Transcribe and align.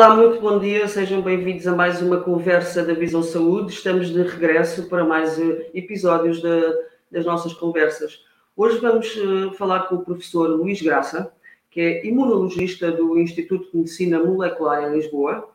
Olá, 0.00 0.16
muito 0.16 0.40
bom 0.40 0.58
dia, 0.58 0.88
sejam 0.88 1.20
bem-vindos 1.20 1.66
a 1.66 1.76
mais 1.76 2.00
uma 2.00 2.22
conversa 2.22 2.82
da 2.82 2.94
Visão 2.94 3.22
Saúde. 3.22 3.74
Estamos 3.74 4.08
de 4.08 4.22
regresso 4.22 4.88
para 4.88 5.04
mais 5.04 5.38
eh, 5.38 5.68
episódios 5.74 6.40
das 7.10 7.26
nossas 7.26 7.52
conversas. 7.52 8.24
Hoje 8.56 8.78
vamos 8.78 9.14
uh, 9.16 9.52
falar 9.58 9.80
com 9.80 9.96
o 9.96 10.02
professor 10.02 10.48
Luís 10.48 10.80
Graça, 10.80 11.30
que 11.70 11.82
é 11.82 12.06
imunologista 12.06 12.90
do 12.90 13.18
Instituto 13.18 13.70
de 13.70 13.76
Medicina 13.76 14.18
Molecular 14.18 14.90
em 14.90 14.96
Lisboa, 14.96 15.50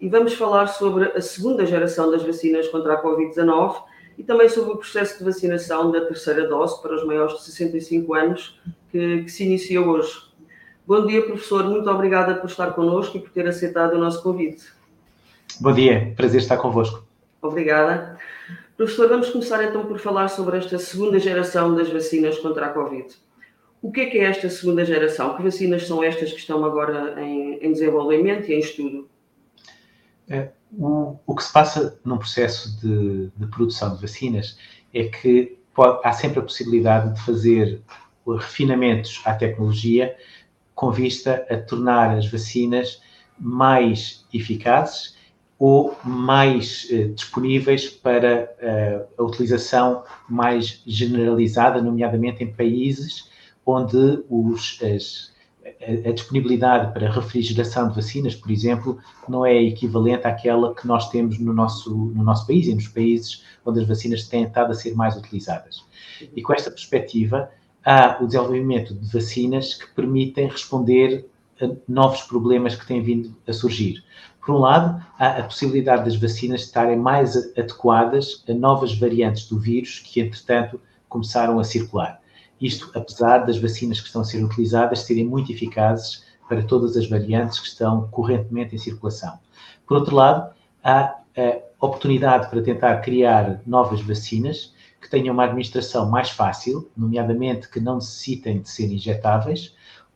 e 0.00 0.08
vamos 0.08 0.34
falar 0.34 0.68
sobre 0.68 1.06
a 1.06 1.20
segunda 1.20 1.66
geração 1.66 2.12
das 2.12 2.22
vacinas 2.22 2.68
contra 2.68 2.94
a 2.94 3.02
Covid-19 3.02 3.82
e 4.16 4.22
também 4.22 4.48
sobre 4.48 4.70
o 4.70 4.76
processo 4.76 5.18
de 5.18 5.24
vacinação 5.24 5.90
da 5.90 6.02
terceira 6.02 6.46
dose 6.46 6.80
para 6.80 6.94
os 6.94 7.04
maiores 7.04 7.38
de 7.38 7.42
65 7.42 8.14
anos 8.14 8.56
que, 8.92 9.24
que 9.24 9.28
se 9.32 9.42
inicia 9.42 9.82
hoje. 9.82 10.29
Bom 10.90 11.06
dia, 11.06 11.22
professor. 11.22 11.62
Muito 11.68 11.88
obrigada 11.88 12.34
por 12.34 12.50
estar 12.50 12.72
connosco 12.72 13.16
e 13.16 13.20
por 13.20 13.30
ter 13.30 13.46
aceitado 13.46 13.92
o 13.92 13.98
nosso 13.98 14.20
convite. 14.24 14.64
Bom 15.60 15.72
dia, 15.72 16.12
prazer 16.16 16.40
estar 16.40 16.56
convosco. 16.56 17.06
Obrigada. 17.40 18.18
Professor, 18.76 19.08
vamos 19.08 19.30
começar 19.30 19.62
então 19.62 19.86
por 19.86 20.00
falar 20.00 20.26
sobre 20.26 20.58
esta 20.58 20.80
segunda 20.80 21.20
geração 21.20 21.76
das 21.76 21.88
vacinas 21.88 22.40
contra 22.40 22.66
a 22.66 22.68
Covid. 22.70 23.06
O 23.80 23.92
que 23.92 24.00
é 24.00 24.06
que 24.06 24.18
é 24.18 24.24
esta 24.24 24.50
segunda 24.50 24.84
geração? 24.84 25.36
Que 25.36 25.44
vacinas 25.44 25.86
são 25.86 26.02
estas 26.02 26.32
que 26.32 26.40
estão 26.40 26.64
agora 26.64 27.22
em, 27.22 27.64
em 27.64 27.70
desenvolvimento 27.70 28.48
e 28.48 28.54
em 28.54 28.58
estudo? 28.58 29.08
É, 30.28 30.48
o, 30.76 31.18
o, 31.24 31.36
que 31.36 31.44
se 31.44 31.52
passa 31.52 32.00
num 32.04 32.18
processo 32.18 32.80
de, 32.80 33.30
de 33.36 33.46
produção 33.46 33.94
de 33.94 34.02
vacinas 34.02 34.58
é 34.92 35.04
que 35.04 35.56
pode, 35.72 36.00
há 36.02 36.12
sempre 36.12 36.40
a 36.40 36.42
possibilidade 36.42 37.14
de 37.14 37.24
fazer 37.24 37.80
refinamentos 38.26 39.22
à 39.24 39.34
tecnologia 39.34 40.16
com 40.80 40.90
vista 40.90 41.44
a 41.50 41.58
tornar 41.58 42.16
as 42.16 42.26
vacinas 42.26 43.02
mais 43.38 44.24
eficazes 44.32 45.14
ou 45.58 45.94
mais 46.02 46.88
eh, 46.90 47.08
disponíveis 47.08 47.90
para 47.90 48.50
eh, 48.58 49.06
a 49.18 49.22
utilização 49.22 50.04
mais 50.26 50.82
generalizada, 50.86 51.82
nomeadamente 51.82 52.42
em 52.42 52.50
países 52.50 53.28
onde 53.66 54.24
os, 54.30 54.78
as, 54.82 55.34
a, 55.82 56.08
a, 56.08 56.12
disponibilidade 56.12 56.94
para 56.94 57.10
refrigeração 57.10 57.90
de 57.90 57.96
vacinas, 57.96 58.34
por 58.34 58.50
exemplo, 58.50 58.98
não 59.28 59.44
é 59.44 59.62
equivalente 59.62 60.26
àquela 60.26 60.74
que 60.74 60.86
nós 60.86 61.10
temos 61.10 61.38
no 61.38 61.52
nosso, 61.52 61.94
no 61.94 62.24
nosso 62.24 62.46
país 62.46 62.66
e 62.66 62.74
nos 62.74 62.88
países 62.88 63.44
onde 63.66 63.80
as 63.80 63.86
vacinas 63.86 64.26
têm 64.28 64.44
estado 64.44 64.72
a 64.72 64.74
ser 64.74 64.94
mais 64.94 65.14
utilizadas. 65.14 65.84
E 66.34 66.40
com 66.40 66.54
esta 66.54 66.70
perspectiva, 66.70 67.50
há 67.84 68.18
o 68.20 68.26
desenvolvimento 68.26 68.94
de 68.94 69.12
vacinas 69.12 69.74
que 69.74 69.86
permitem 69.94 70.48
responder 70.48 71.28
a 71.60 71.70
novos 71.88 72.22
problemas 72.22 72.74
que 72.74 72.86
têm 72.86 73.02
vindo 73.02 73.34
a 73.46 73.52
surgir. 73.52 74.02
Por 74.44 74.54
um 74.54 74.58
lado, 74.58 75.04
há 75.18 75.38
a 75.38 75.42
possibilidade 75.42 76.04
das 76.04 76.16
vacinas 76.16 76.62
estarem 76.62 76.96
mais 76.96 77.36
adequadas 77.56 78.42
a 78.48 78.54
novas 78.54 78.96
variantes 78.96 79.46
do 79.46 79.58
vírus 79.58 79.98
que, 79.98 80.20
entretanto, 80.20 80.80
começaram 81.08 81.58
a 81.58 81.64
circular. 81.64 82.20
Isto, 82.60 82.90
apesar 82.94 83.38
das 83.38 83.58
vacinas 83.58 84.00
que 84.00 84.06
estão 84.06 84.22
a 84.22 84.24
ser 84.24 84.42
utilizadas 84.42 85.00
serem 85.00 85.26
muito 85.26 85.52
eficazes 85.52 86.24
para 86.48 86.62
todas 86.62 86.96
as 86.96 87.08
variantes 87.08 87.60
que 87.60 87.68
estão 87.68 88.08
correntemente 88.08 88.74
em 88.74 88.78
circulação. 88.78 89.38
Por 89.86 89.98
outro 89.98 90.16
lado, 90.16 90.52
há 90.82 91.16
a 91.36 91.86
oportunidade 91.86 92.50
para 92.50 92.62
tentar 92.62 92.96
criar 92.98 93.60
novas 93.66 94.00
vacinas 94.00 94.74
que 95.00 95.08
tenham 95.08 95.32
uma 95.32 95.44
administração 95.44 96.08
mais 96.08 96.30
fácil, 96.30 96.90
nomeadamente 96.96 97.68
que 97.68 97.80
não 97.80 97.96
necessitem 97.96 98.60
de 98.60 98.68
ser 98.68 98.92
injetáveis, 98.92 99.74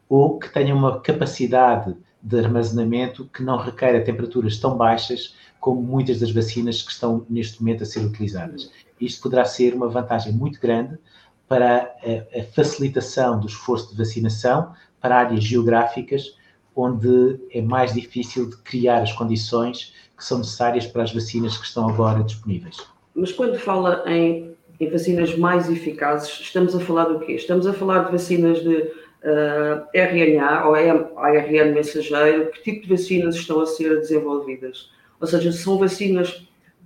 ou 0.09 0.39
que 0.39 0.53
tenham 0.53 0.77
uma 0.77 1.01
capacidade 1.01 1.97
de 2.23 2.39
armazenamento 2.39 3.25
que 3.27 3.43
não 3.43 3.57
requer 3.57 3.99
temperaturas 4.05 4.59
tão 4.59 4.77
baixas 4.77 5.35
como 5.61 5.83
muitas 5.83 6.21
das 6.21 6.31
vacinas 6.31 6.83
que 6.83 6.93
estão 6.93 7.25
neste 7.29 7.63
momento 7.63 7.83
a 7.83 7.87
ser 7.87 8.01
utilizadas. 8.05 8.71
Isto 9.01 9.23
poderá 9.23 9.45
ser 9.45 9.75
uma 9.75 9.89
vantagem 9.89 10.33
muito 10.33 10.61
grande 10.61 10.99
para 11.49 11.95
a, 12.03 12.41
a 12.41 12.45
facilitação 12.55 13.41
do 13.41 13.47
esforço 13.47 13.91
de 13.91 13.97
vacinação 13.97 14.73
para 15.01 15.19
áreas 15.19 15.45
geográficas 15.45 16.37
onde 16.77 17.41
é 17.51 17.63
mais 17.63 17.93
difícil 17.95 18.49
de 18.51 18.57
criar 18.59 19.03
as 19.03 19.13
condições 19.13 19.95
que 20.17 20.25
são 20.25 20.39
necessárias 20.39 20.87
para 20.87 21.03
as 21.03 21.13
vacinas 21.13 21.57
que 21.57 21.65
estão 21.65 21.89
agora 21.89 22.23
disponíveis. 22.23 22.77
Mas 23.15 23.33
quando 23.33 23.59
fala 23.59 24.03
em 24.07 24.54
em 24.81 24.91
vacinas 24.91 25.37
mais 25.37 25.71
eficazes, 25.71 26.29
estamos 26.41 26.75
a 26.75 26.81
falar 26.81 27.05
do 27.05 27.21
quê? 27.21 27.33
Estamos 27.33 27.67
a 27.67 27.73
falar 27.73 28.05
de 28.05 28.13
vacinas 28.13 28.63
de 28.63 28.77
uh, 29.25 29.87
RNA 29.95 30.67
ou 30.67 30.75
ARN 30.75 31.73
mensageiro, 31.73 32.51
que 32.51 32.63
tipo 32.63 32.83
de 32.83 32.97
vacinas 32.97 33.37
estão 33.37 33.61
a 33.61 33.67
ser 33.67 34.01
desenvolvidas? 34.01 34.91
Ou 35.21 35.27
seja, 35.27 35.53
são 35.53 35.79
vacinas, 35.79 36.31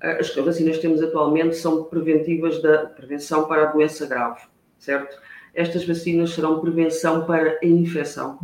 uh, 0.02 0.20
as 0.20 0.34
vacinas 0.34 0.76
que 0.76 0.82
temos 0.82 1.02
atualmente 1.02 1.56
são 1.56 1.84
preventivas 1.84 2.60
da 2.62 2.86
prevenção 2.86 3.46
para 3.46 3.68
a 3.68 3.72
doença 3.72 4.06
grave, 4.06 4.42
certo? 4.78 5.16
Estas 5.54 5.84
vacinas 5.84 6.30
serão 6.30 6.60
prevenção 6.60 7.24
para 7.24 7.58
a 7.62 7.66
infecção. 7.66 8.38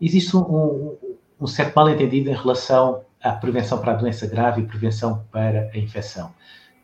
Existe 0.00 0.36
um, 0.36 0.40
um, 0.40 0.96
um 1.40 1.46
certo 1.46 1.74
mal-entendido 1.74 2.30
em 2.30 2.34
relação 2.34 3.04
à 3.22 3.32
prevenção 3.32 3.78
para 3.78 3.92
a 3.92 3.96
doença 3.96 4.26
grave 4.26 4.62
e 4.62 4.66
prevenção 4.66 5.24
para 5.30 5.70
a 5.72 5.78
infecção. 5.78 6.34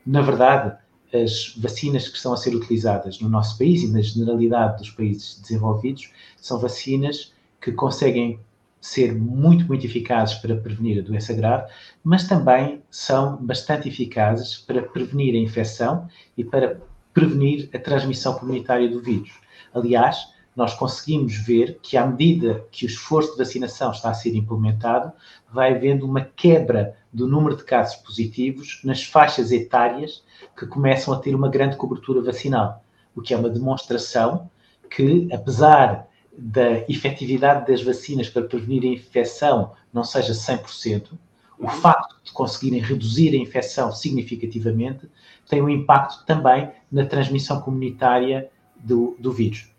Na 0.06 0.20
verdade, 0.20 0.76
as 1.12 1.54
vacinas 1.56 2.08
que 2.08 2.16
estão 2.16 2.32
a 2.32 2.36
ser 2.36 2.54
utilizadas 2.54 3.20
no 3.20 3.28
nosso 3.28 3.58
país 3.58 3.82
e 3.82 3.92
na 3.92 4.00
generalidade 4.00 4.78
dos 4.78 4.90
países 4.90 5.38
desenvolvidos 5.40 6.10
são 6.40 6.58
vacinas 6.58 7.32
que 7.60 7.72
conseguem 7.72 8.40
ser 8.80 9.14
muito, 9.14 9.64
muito 9.66 9.86
eficazes 9.86 10.34
para 10.34 10.56
prevenir 10.56 10.98
a 10.98 11.06
doença 11.06 11.32
grave, 11.32 11.70
mas 12.02 12.26
também 12.26 12.82
são 12.90 13.36
bastante 13.36 13.88
eficazes 13.88 14.58
para 14.58 14.82
prevenir 14.82 15.34
a 15.34 15.38
infecção 15.38 16.08
e 16.36 16.42
para 16.42 16.80
prevenir 17.14 17.70
a 17.72 17.78
transmissão 17.78 18.34
comunitária 18.34 18.88
do 18.88 19.00
vírus. 19.00 19.30
Aliás, 19.72 20.26
nós 20.56 20.74
conseguimos 20.74 21.36
ver 21.36 21.78
que, 21.80 21.96
à 21.96 22.06
medida 22.06 22.66
que 22.72 22.84
o 22.84 22.88
esforço 22.88 23.32
de 23.32 23.38
vacinação 23.38 23.92
está 23.92 24.10
a 24.10 24.14
ser 24.14 24.34
implementado, 24.34 25.12
vai 25.50 25.74
havendo 25.74 26.04
uma 26.04 26.20
quebra 26.20 26.96
do 27.12 27.26
número 27.26 27.56
de 27.56 27.64
casos 27.64 27.96
positivos 27.96 28.80
nas 28.82 29.04
faixas 29.04 29.52
etárias 29.52 30.24
que 30.56 30.66
começam 30.66 31.12
a 31.12 31.18
ter 31.18 31.34
uma 31.34 31.48
grande 31.48 31.76
cobertura 31.76 32.22
vacinal, 32.22 32.82
o 33.14 33.20
que 33.20 33.34
é 33.34 33.36
uma 33.36 33.50
demonstração 33.50 34.50
que, 34.90 35.28
apesar 35.32 36.08
da 36.36 36.78
efetividade 36.88 37.70
das 37.70 37.82
vacinas 37.82 38.28
para 38.28 38.42
prevenir 38.42 38.84
a 38.84 38.94
infecção 38.94 39.72
não 39.92 40.02
seja 40.02 40.32
100%, 40.32 41.10
o 41.58 41.68
facto 41.68 42.16
de 42.24 42.32
conseguirem 42.32 42.80
reduzir 42.80 43.34
a 43.34 43.38
infecção 43.38 43.92
significativamente 43.92 45.08
tem 45.48 45.62
um 45.62 45.68
impacto 45.68 46.24
também 46.24 46.70
na 46.90 47.06
transmissão 47.06 47.60
comunitária 47.60 48.50
do, 48.76 49.16
do 49.18 49.30
vírus. 49.30 49.71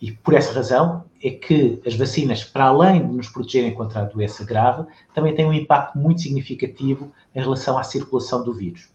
E 0.00 0.12
por 0.12 0.34
essa 0.34 0.52
razão 0.52 1.04
é 1.22 1.30
que 1.30 1.80
as 1.86 1.94
vacinas, 1.94 2.42
para 2.42 2.64
além 2.64 3.06
de 3.06 3.14
nos 3.14 3.28
protegerem 3.28 3.74
contra 3.74 4.00
a 4.00 4.04
doença 4.04 4.44
grave, 4.44 4.88
também 5.14 5.34
têm 5.34 5.44
um 5.44 5.52
impacto 5.52 5.98
muito 5.98 6.22
significativo 6.22 7.12
em 7.34 7.40
relação 7.40 7.76
à 7.76 7.82
circulação 7.82 8.42
do 8.42 8.54
vírus. 8.54 8.88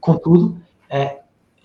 Contudo, 0.00 0.60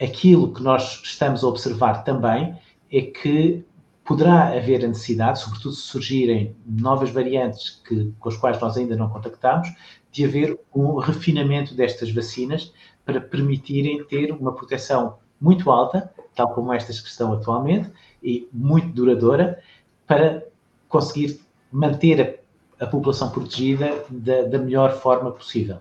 aquilo 0.01 0.51
que 0.51 0.63
nós 0.63 1.01
estamos 1.03 1.43
a 1.43 1.47
observar 1.47 2.03
também 2.03 2.57
é 2.91 3.01
que 3.01 3.63
poderá 4.03 4.47
haver 4.47 4.83
a 4.83 4.88
necessidade, 4.88 5.39
sobretudo 5.39 5.75
se 5.75 5.83
surgirem 5.83 6.55
novas 6.66 7.11
variantes 7.11 7.81
que, 7.87 8.11
com 8.19 8.29
as 8.29 8.35
quais 8.35 8.59
nós 8.59 8.75
ainda 8.75 8.96
não 8.96 9.09
contactamos, 9.09 9.72
de 10.11 10.25
haver 10.25 10.59
um 10.73 10.96
refinamento 10.97 11.75
destas 11.75 12.11
vacinas 12.11 12.73
para 13.05 13.22
permitirem 13.22 14.03
ter 14.05 14.31
uma 14.31 14.53
proteção 14.53 15.17
muito 15.43 15.69
alta, 15.69 16.09
tal 16.34 16.53
como 16.53 16.72
estas 16.72 17.01
que 17.01 17.09
estão 17.09 17.34
atualmente, 17.34 17.91
e 18.23 18.47
muito 18.53 18.87
duradoura 18.87 19.59
para 20.07 20.45
conseguir 20.87 21.41
manter 21.69 22.41
a, 22.79 22.85
a 22.85 22.87
população 22.87 23.29
protegida 23.29 24.05
da, 24.09 24.43
da, 24.43 24.57
melhor 24.57 24.97
forma 24.99 25.31
possível. 25.31 25.79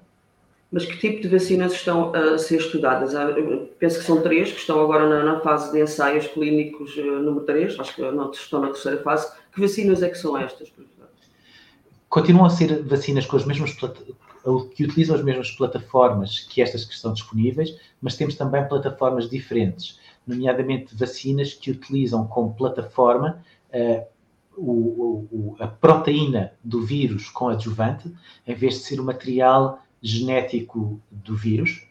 Mas 0.71 0.85
que 0.85 0.97
tipo 0.97 1.23
de 1.23 1.29
vacinas 1.29 1.75
estão 1.75 2.13
a 2.13 2.39
ser 2.39 2.57
estudadas? 2.57 3.15
Eu 3.15 3.71
penso 3.79 4.01
que 4.01 4.05
são 4.05 4.21
três, 4.21 4.51
que 4.51 4.59
estão 4.59 4.81
agora 4.81 5.09
na, 5.09 5.23
na 5.23 5.41
fase 5.41 5.71
de 5.71 5.81
ensaios 5.81 6.27
clínicos 6.27 6.97
uh, 6.97 7.21
número 7.21 7.45
3, 7.45 7.79
acho 7.79 7.95
que 7.95 8.03
não, 8.03 8.31
estão 8.33 8.61
na 8.61 8.69
terceira 8.69 9.01
fase. 9.03 9.33
Que 9.55 9.61
vacinas 9.61 10.03
é 10.03 10.09
que 10.09 10.19
são 10.19 10.37
estas, 10.37 10.71
professor? 10.71 11.07
Continuam 12.09 12.47
a 12.47 12.51
ser 12.51 12.83
vacinas 12.83 13.27
com 13.27 13.37
as 13.37 13.45
mesmas 13.45 13.75
que 14.75 14.85
utilizam 14.85 15.17
as 15.17 15.23
mesmas 15.23 15.51
plataformas 15.51 16.41
que 16.41 16.61
estas 16.61 16.85
que 16.85 16.95
estão 16.95 17.13
disponíveis, 17.13 17.77
mas 18.01 18.17
temos 18.17 18.35
também 18.35 18.67
plataformas 18.67 19.29
diferentes 19.29 20.01
nomeadamente 20.27 20.95
vacinas 20.95 21.55
que 21.55 21.71
utilizam 21.71 22.27
como 22.27 22.55
plataforma 22.55 23.43
uh, 23.73 24.07
o, 24.57 25.27
o, 25.33 25.57
a 25.59 25.67
proteína 25.67 26.53
do 26.63 26.85
vírus 26.85 27.29
com 27.29 27.49
adjuvante, 27.49 28.13
em 28.47 28.55
vez 28.55 28.75
de 28.75 28.81
ser 28.81 29.01
o 29.01 29.05
material 29.05 29.83
genético 30.01 31.01
do 31.11 31.35
vírus. 31.35 31.87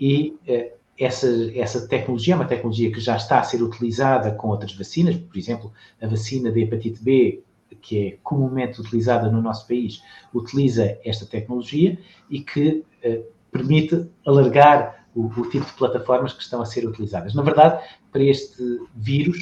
E 0.00 0.36
uh, 0.48 0.76
essa, 0.98 1.28
essa 1.54 1.86
tecnologia 1.86 2.34
é 2.34 2.36
uma 2.36 2.46
tecnologia 2.46 2.90
que 2.90 3.00
já 3.00 3.16
está 3.16 3.40
a 3.40 3.44
ser 3.44 3.62
utilizada 3.62 4.32
com 4.32 4.48
outras 4.48 4.72
vacinas, 4.74 5.16
por 5.16 5.36
exemplo, 5.36 5.72
a 6.00 6.06
vacina 6.06 6.50
da 6.50 6.58
hepatite 6.58 7.02
B 7.02 7.42
que 7.80 8.08
é 8.08 8.18
comumente 8.22 8.80
utilizada 8.80 9.30
no 9.30 9.40
nosso 9.40 9.66
país, 9.66 10.02
utiliza 10.34 10.98
esta 11.04 11.26
tecnologia 11.26 11.98
e 12.30 12.40
que 12.40 12.84
uh, 13.04 13.24
permite 13.50 14.08
alargar 14.26 15.06
o, 15.14 15.26
o, 15.26 15.48
tipo 15.48 15.64
de 15.64 15.72
plataformas 15.72 16.32
que 16.32 16.42
estão 16.42 16.60
a 16.60 16.66
ser 16.66 16.86
utilizadas. 16.86 17.34
Na 17.34 17.42
verdade, 17.42 17.82
para 18.12 18.22
este 18.22 18.62
vírus, 18.94 19.38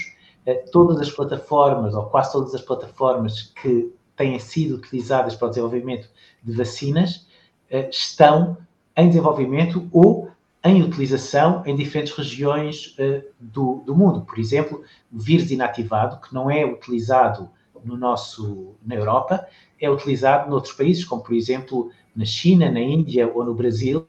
uh, 0.47 0.71
todas 0.71 1.01
as 1.01 1.11
plataformas, 1.11 1.95
ou 1.95 2.05
quase 2.07 2.33
todas 2.33 2.55
as 2.55 2.63
plataformas 2.63 3.53
que 3.61 3.93
têm 4.17 4.39
sido 4.39 4.77
utilizadas 4.77 5.35
para 5.35 5.47
o 5.47 5.51
desenvolvimento 5.51 6.09
de 6.43 6.53
vacinas, 6.53 7.27
uh, 7.71 7.89
estão 7.91 8.57
em 8.97 9.09
desenvolvimento 9.09 9.89
ou 9.93 10.31
em 10.65 10.83
utilização 10.83 11.63
em 11.67 11.77
diferentes 11.77 12.15
regiões 12.15 12.97
uh, 12.99 13.23
do, 13.39 13.83
do, 13.85 13.95
mundo. 13.95 14.23
Por 14.23 14.39
exemplo, 14.39 14.83
vírus 15.13 15.51
inativado, 15.51 16.21
que 16.21 16.33
não 16.33 16.51
é 16.51 16.65
utilizado 16.65 17.51
no 17.85 17.97
nosso, 17.97 18.75
na 18.85 18.95
Europa, 18.95 19.47
é 19.81 19.91
utilizado 19.91 20.51
noutros 20.51 20.73
países, 20.73 21.05
como 21.05 21.23
por 21.23 21.35
exemplo 21.35 21.91
na 22.15 22.25
China, 22.25 22.71
na 22.71 22.81
Índia 22.81 23.31
ou 23.33 23.45
no 23.45 23.55
Brasil, 23.55 24.07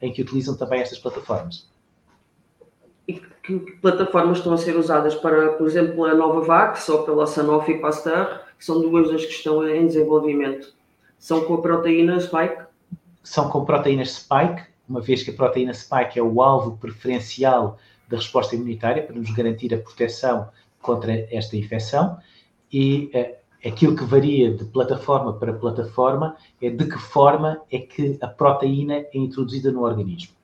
em 0.00 0.12
que 0.12 0.22
utilizam 0.22 0.56
também 0.56 0.80
estas 0.80 0.98
plataformas. 0.98 1.68
E 3.06 3.14
que 3.14 3.58
plataformas 3.82 4.38
estão 4.38 4.52
a 4.52 4.58
ser 4.58 4.76
usadas 4.76 5.14
para, 5.14 5.52
por 5.54 5.66
exemplo, 5.66 6.04
a 6.04 6.14
Novavax 6.14 6.88
ou 6.88 7.02
pela 7.02 7.26
Sanofi 7.26 7.74
Pasteur, 7.74 8.42
que 8.58 8.64
são 8.64 8.80
duas 8.80 9.10
das 9.10 9.24
que 9.24 9.32
estão 9.32 9.66
em 9.68 9.86
desenvolvimento? 9.86 10.72
São 11.18 11.44
com 11.44 11.54
a 11.54 11.60
proteína 11.60 12.20
Spike? 12.20 12.62
São 13.22 13.50
com 13.50 13.64
proteínas 13.64 14.12
Spike, 14.12 14.70
uma 14.88 15.00
vez 15.00 15.22
que 15.22 15.30
a 15.30 15.34
proteína 15.34 15.72
spike 15.72 16.18
é 16.18 16.22
o 16.22 16.42
alvo 16.42 16.76
preferencial 16.76 17.78
da 18.08 18.16
resposta 18.16 18.56
imunitária 18.56 19.04
para 19.04 19.14
nos 19.14 19.30
garantir 19.30 19.72
a 19.72 19.78
proteção 19.78 20.48
contra 20.82 21.12
esta 21.30 21.56
infecção 21.56 22.18
e 22.72 23.10
uh, 23.14 23.68
aquilo 23.68 23.96
que 23.96 24.04
varia 24.04 24.52
de 24.54 24.64
plataforma 24.64 25.34
para 25.34 25.52
plataforma 25.52 26.36
é 26.60 26.70
de 26.70 26.84
que 26.86 26.98
forma 26.98 27.60
é 27.70 27.78
que 27.78 28.18
a 28.20 28.26
proteína 28.26 28.94
é 28.94 29.10
introduzida 29.14 29.70
no 29.70 29.82
organismo. 29.82 30.34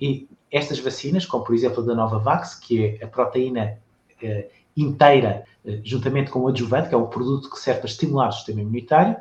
E 0.00 0.28
estas 0.50 0.78
vacinas, 0.78 1.24
como 1.24 1.44
por 1.44 1.54
exemplo 1.54 1.82
a 1.82 1.86
da 1.86 1.94
Novavax, 1.94 2.54
que 2.56 2.98
é 3.00 3.04
a 3.04 3.08
proteína 3.08 3.78
uh, 4.22 4.44
inteira, 4.76 5.44
uh, 5.64 5.80
juntamente 5.82 6.30
com 6.30 6.40
o 6.40 6.48
adjuvante, 6.48 6.88
que 6.88 6.94
é 6.94 6.98
um 6.98 7.06
produto 7.06 7.50
que 7.50 7.58
serve 7.58 7.80
para 7.80 7.90
estimular 7.90 8.28
o 8.28 8.32
sistema 8.32 8.60
imunitário, 8.60 9.16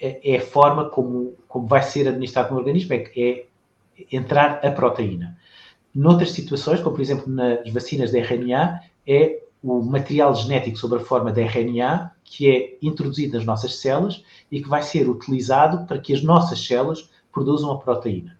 é, 0.00 0.34
é 0.34 0.38
a 0.38 0.42
forma 0.42 0.90
como, 0.90 1.36
como 1.46 1.66
vai 1.66 1.82
ser 1.82 2.08
administrado 2.08 2.52
no 2.52 2.58
organismo, 2.58 2.92
é, 2.92 3.10
é 3.16 3.46
entrar 4.10 4.64
a 4.64 4.70
proteína. 4.70 5.38
Noutras 5.94 6.32
situações, 6.32 6.80
como 6.80 6.96
por 6.96 7.02
exemplo 7.02 7.30
nas 7.30 7.70
vacinas 7.70 8.10
de 8.10 8.18
RNA, 8.18 8.80
é 9.06 9.41
o 9.62 9.82
material 9.82 10.34
genético 10.34 10.76
sob 10.76 10.96
a 10.96 11.00
forma 11.00 11.32
de 11.32 11.42
RNA 11.42 12.12
que 12.24 12.50
é 12.50 12.78
introduzido 12.82 13.36
nas 13.36 13.46
nossas 13.46 13.76
células 13.76 14.24
e 14.50 14.62
que 14.62 14.68
vai 14.68 14.82
ser 14.82 15.08
utilizado 15.08 15.86
para 15.86 15.98
que 15.98 16.12
as 16.12 16.22
nossas 16.22 16.64
células 16.64 17.10
produzam 17.30 17.70
a 17.70 17.78
proteína. 17.78 18.38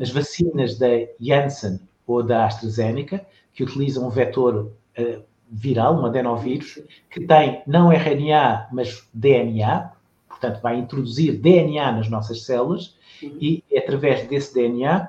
As 0.00 0.10
vacinas 0.10 0.78
da 0.78 0.88
Janssen 1.20 1.78
ou 2.06 2.22
da 2.22 2.46
AstraZeneca, 2.46 3.24
que 3.52 3.62
utilizam 3.62 4.06
um 4.06 4.10
vetor 4.10 4.72
uh, 4.98 5.22
viral, 5.50 6.00
um 6.00 6.06
adenovírus, 6.06 6.80
que 7.10 7.24
tem 7.26 7.62
não 7.66 7.92
RNA, 7.92 8.68
mas 8.72 9.06
DNA, 9.14 9.92
portanto 10.28 10.60
vai 10.60 10.78
introduzir 10.78 11.38
DNA 11.38 11.92
nas 11.92 12.08
nossas 12.08 12.42
células, 12.42 12.96
Uhum. 13.22 13.38
E 13.40 13.64
é 13.70 13.78
através 13.78 14.26
desse 14.28 14.54
DNA, 14.54 15.08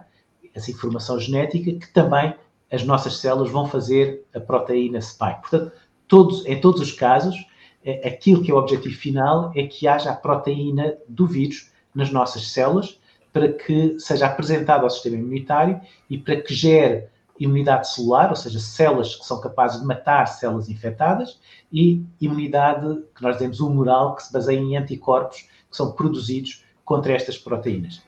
essa 0.53 0.71
informação 0.71 1.19
genética, 1.19 1.71
que 1.73 1.93
também 1.93 2.33
as 2.71 2.83
nossas 2.83 3.17
células 3.17 3.51
vão 3.51 3.67
fazer 3.67 4.25
a 4.33 4.39
proteína 4.39 5.01
spike. 5.01 5.41
Portanto, 5.41 5.71
todos, 6.07 6.45
em 6.45 6.59
todos 6.59 6.81
os 6.81 6.91
casos, 6.91 7.35
é, 7.83 8.07
aquilo 8.07 8.43
que 8.43 8.51
é 8.51 8.53
o 8.53 8.57
objetivo 8.57 8.95
final 8.95 9.51
é 9.55 9.63
que 9.63 9.87
haja 9.87 10.11
a 10.11 10.15
proteína 10.15 10.95
do 11.07 11.25
vírus 11.25 11.71
nas 11.93 12.11
nossas 12.11 12.51
células 12.51 12.99
para 13.31 13.51
que 13.51 13.99
seja 13.99 14.25
apresentada 14.25 14.83
ao 14.83 14.89
sistema 14.89 15.17
imunitário 15.17 15.79
e 16.09 16.17
para 16.17 16.41
que 16.41 16.53
gere 16.53 17.07
imunidade 17.39 17.93
celular, 17.93 18.29
ou 18.29 18.35
seja, 18.35 18.59
células 18.59 19.15
que 19.15 19.25
são 19.25 19.39
capazes 19.39 19.79
de 19.79 19.85
matar 19.85 20.25
células 20.27 20.69
infectadas, 20.69 21.39
e 21.71 22.03
imunidade, 22.19 23.03
que 23.15 23.21
nós 23.21 23.35
dizemos 23.35 23.59
humoral, 23.59 24.15
que 24.15 24.23
se 24.23 24.33
baseia 24.33 24.57
em 24.57 24.75
anticorpos 24.75 25.41
que 25.69 25.77
são 25.77 25.91
produzidos 25.91 26.63
contra 26.83 27.13
estas 27.13 27.37
proteínas. 27.37 28.01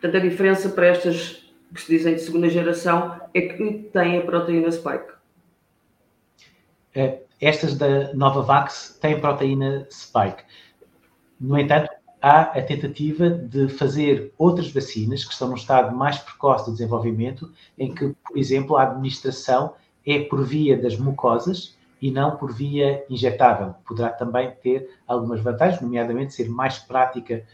Portanto, 0.00 0.16
a 0.16 0.28
diferença 0.28 0.68
para 0.70 0.86
estas 0.86 1.41
que 1.72 1.80
se 1.80 1.96
dizem 1.96 2.14
de 2.14 2.20
segunda 2.20 2.48
geração 2.48 3.20
é 3.32 3.40
que 3.40 3.90
têm 3.92 4.18
a 4.18 4.22
proteína 4.22 4.70
spike. 4.70 5.12
É, 6.94 7.20
estas 7.40 7.74
da 7.76 8.12
Novavax 8.14 8.98
têm 9.00 9.20
proteína 9.20 9.86
spike. 9.90 10.44
No 11.40 11.58
entanto, 11.58 11.90
há 12.20 12.42
a 12.42 12.62
tentativa 12.62 13.30
de 13.30 13.68
fazer 13.68 14.32
outras 14.38 14.70
vacinas 14.70 15.24
que 15.24 15.32
estão 15.32 15.48
num 15.48 15.56
estado 15.56 15.94
mais 15.96 16.18
precoce 16.18 16.66
de 16.66 16.72
desenvolvimento, 16.72 17.50
em 17.76 17.92
que, 17.92 18.14
por 18.26 18.38
exemplo, 18.38 18.76
a 18.76 18.84
administração 18.84 19.74
é 20.06 20.20
por 20.20 20.44
via 20.44 20.80
das 20.80 20.96
mucosas 20.96 21.76
e 22.00 22.10
não 22.10 22.36
por 22.36 22.52
via 22.52 23.04
injetável. 23.08 23.74
Poderá 23.86 24.10
também 24.10 24.50
ter 24.62 24.88
algumas 25.06 25.40
vantagens, 25.40 25.80
nomeadamente 25.80 26.34
ser 26.34 26.48
mais 26.48 26.78
prática 26.78 27.44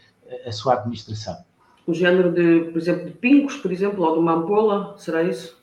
a 0.45 0.51
sua 0.51 0.73
administração. 0.73 1.48
O 1.89 1.93
género 1.95 2.31
de, 2.31 2.69
por 2.71 2.77
exemplo, 2.77 3.05
de 3.05 3.11
pingos, 3.11 3.55
por 3.57 3.71
exemplo, 3.71 4.05
ou 4.05 4.13
de 4.13 4.19
uma 4.19 4.33
ampola, 4.33 4.95
será 4.95 5.23
isso? 5.23 5.59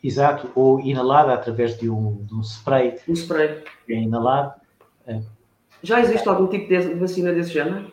Exato, 0.00 0.48
ou 0.54 0.78
inalada 0.78 1.34
através 1.34 1.76
de 1.76 1.90
um, 1.90 2.24
de 2.24 2.32
um 2.36 2.40
spray. 2.40 2.94
Um 3.08 3.14
spray. 3.14 3.64
É 3.88 3.94
inalado. 3.94 4.52
Já 5.82 6.00
existe 6.00 6.28
algum 6.28 6.46
tipo 6.46 6.68
de 6.68 6.94
vacina 6.94 7.32
desse 7.32 7.50
género? 7.50 7.90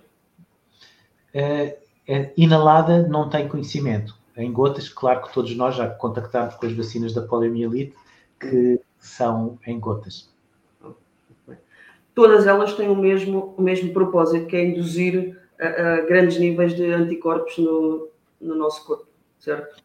É, 1.33 1.79
é, 2.07 2.31
inalada 2.37 3.07
não 3.07 3.27
tem 3.27 3.47
conhecimento. 3.47 4.15
Em 4.37 4.53
gotas, 4.53 4.87
claro 4.87 5.23
que 5.23 5.33
todos 5.33 5.55
nós 5.55 5.75
já 5.75 5.89
contactámos 5.89 6.53
com 6.53 6.67
as 6.67 6.73
vacinas 6.73 7.11
da 7.11 7.23
poliomielite, 7.23 7.95
que 8.39 8.79
são 8.99 9.57
em 9.65 9.79
gotas. 9.79 10.31
Todas 12.13 12.45
elas 12.45 12.75
têm 12.75 12.87
o 12.89 12.95
mesmo, 12.95 13.55
o 13.57 13.63
mesmo 13.63 13.91
propósito, 13.91 14.45
que 14.45 14.55
é 14.55 14.63
induzir 14.63 15.41
a, 15.59 15.67
a 15.67 16.01
grandes 16.01 16.37
níveis 16.39 16.75
de 16.75 16.91
anticorpos 16.91 17.57
no, 17.57 18.09
no 18.39 18.55
nosso 18.55 18.85
corpo, 18.85 19.07
certo? 19.39 19.81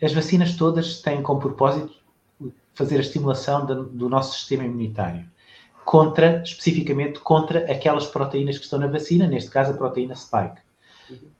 As 0.00 0.12
vacinas 0.12 0.56
todas 0.56 1.00
têm 1.00 1.22
como 1.22 1.40
propósito 1.40 1.94
fazer 2.74 2.98
a 2.98 3.00
estimulação 3.00 3.66
do, 3.66 3.84
do 3.84 4.08
nosso 4.08 4.38
sistema 4.38 4.64
imunitário 4.64 5.28
contra, 5.84 6.42
especificamente, 6.42 7.18
contra 7.20 7.60
aquelas 7.60 8.06
proteínas 8.06 8.58
que 8.58 8.64
estão 8.64 8.78
na 8.78 8.88
vacina, 8.88 9.26
neste 9.26 9.50
caso 9.50 9.72
a 9.72 9.74
proteína 9.74 10.14
spike. 10.14 10.60
Uhum. 11.08 11.30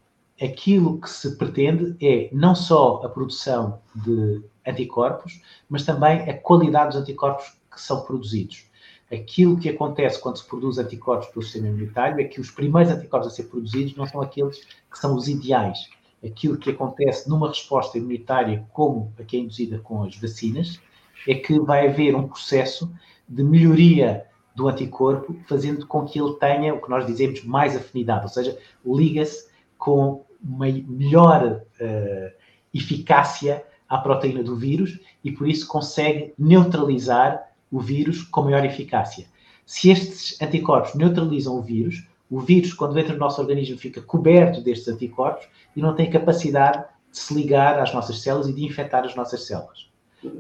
Aquilo 0.41 0.99
que 0.99 1.11
se 1.11 1.37
pretende 1.37 1.95
é 2.01 2.31
não 2.33 2.55
só 2.55 3.03
a 3.05 3.11
produção 3.11 3.79
de 3.95 4.43
anticorpos, 4.67 5.43
mas 5.69 5.85
também 5.85 6.23
a 6.23 6.33
qualidade 6.33 6.93
dos 6.93 7.03
anticorpos 7.03 7.59
que 7.71 7.79
são 7.79 8.01
produzidos. 8.07 8.65
Aquilo 9.11 9.59
que 9.59 9.71
acontece 9.71 10.21
quando 10.21 10.37
se 10.37 10.47
produz 10.47 10.79
anticorpos 10.79 11.29
pelo 11.29 11.43
sistema 11.43 11.69
imunitário 11.69 12.21
é 12.21 12.25
que 12.25 12.41
os 12.41 12.51
primeiros 12.51 12.93
anticorpos 12.93 13.29
a 13.29 13.31
ser 13.31 13.45
produzidos 13.45 13.97
não 13.97 14.07
são 14.07 14.21
aqueles 14.21 14.61
que 14.91 14.99
são 14.99 15.15
os 15.15 15.29
ideais. 15.29 15.89
Aquilo 16.25 16.59
que 16.59 16.71
acontece 16.71 17.29
numa 17.29 17.49
resposta 17.49 17.97
imunitária 17.97 18.67
como 18.73 19.13
a 19.19 19.23
que 19.23 19.37
é 19.37 19.41
induzida 19.41 19.79
com 19.79 20.03
as 20.03 20.17
vacinas 20.17 20.79
é 21.27 21.35
que 21.35 21.59
vai 21.61 21.89
haver 21.89 22.15
um 22.15 22.29
processo 22.29 22.93
de 23.27 23.43
melhoria 23.43 24.27
do 24.55 24.69
anticorpo, 24.69 25.37
fazendo 25.47 25.87
com 25.87 26.05
que 26.05 26.21
ele 26.21 26.35
tenha 26.35 26.75
o 26.75 26.83
que 26.83 26.91
nós 26.91 27.07
dizemos 27.07 27.45
mais 27.45 27.77
afinidade, 27.77 28.25
ou 28.25 28.29
seja, 28.29 28.59
liga-se 28.85 29.49
com 29.79 30.25
uma 30.43 30.67
melhor 30.67 31.63
uh, 31.81 32.33
eficácia 32.75 33.65
à 33.89 33.99
proteína 33.99 34.43
do 34.43 34.57
vírus 34.57 34.99
e 35.23 35.31
por 35.31 35.49
isso 35.49 35.67
consegue 35.67 36.35
neutralizar 36.37 37.48
o 37.71 37.81
vírus 37.81 38.23
com 38.23 38.43
maior 38.43 38.65
eficácia. 38.65 39.27
Se 39.67 39.91
estes 39.91 40.41
anticorpos 40.41 40.95
neutralizam 40.95 41.57
o 41.59 41.63
vírus, 41.63 42.07
o 42.31 42.41
vírus, 42.41 42.73
quando 42.73 42.99
entra 42.99 43.15
no 43.15 43.21
nosso 43.21 43.41
organismo, 43.41 43.79
fica 43.79 44.03
coberto 44.03 44.61
destes 44.61 44.89
anticorpos 44.89 45.47
e 45.75 45.81
não 45.81 45.95
tem 45.95 46.11
capacidade 46.11 46.85
de 47.11 47.19
se 47.19 47.35
ligar 47.35 47.79
às 47.79 47.93
nossas 47.93 48.21
células 48.21 48.49
e 48.49 48.53
de 48.53 48.65
infectar 48.65 49.05
as 49.05 49.15
nossas 49.15 49.47
células. 49.47 49.89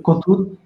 Contudo, 0.03 0.59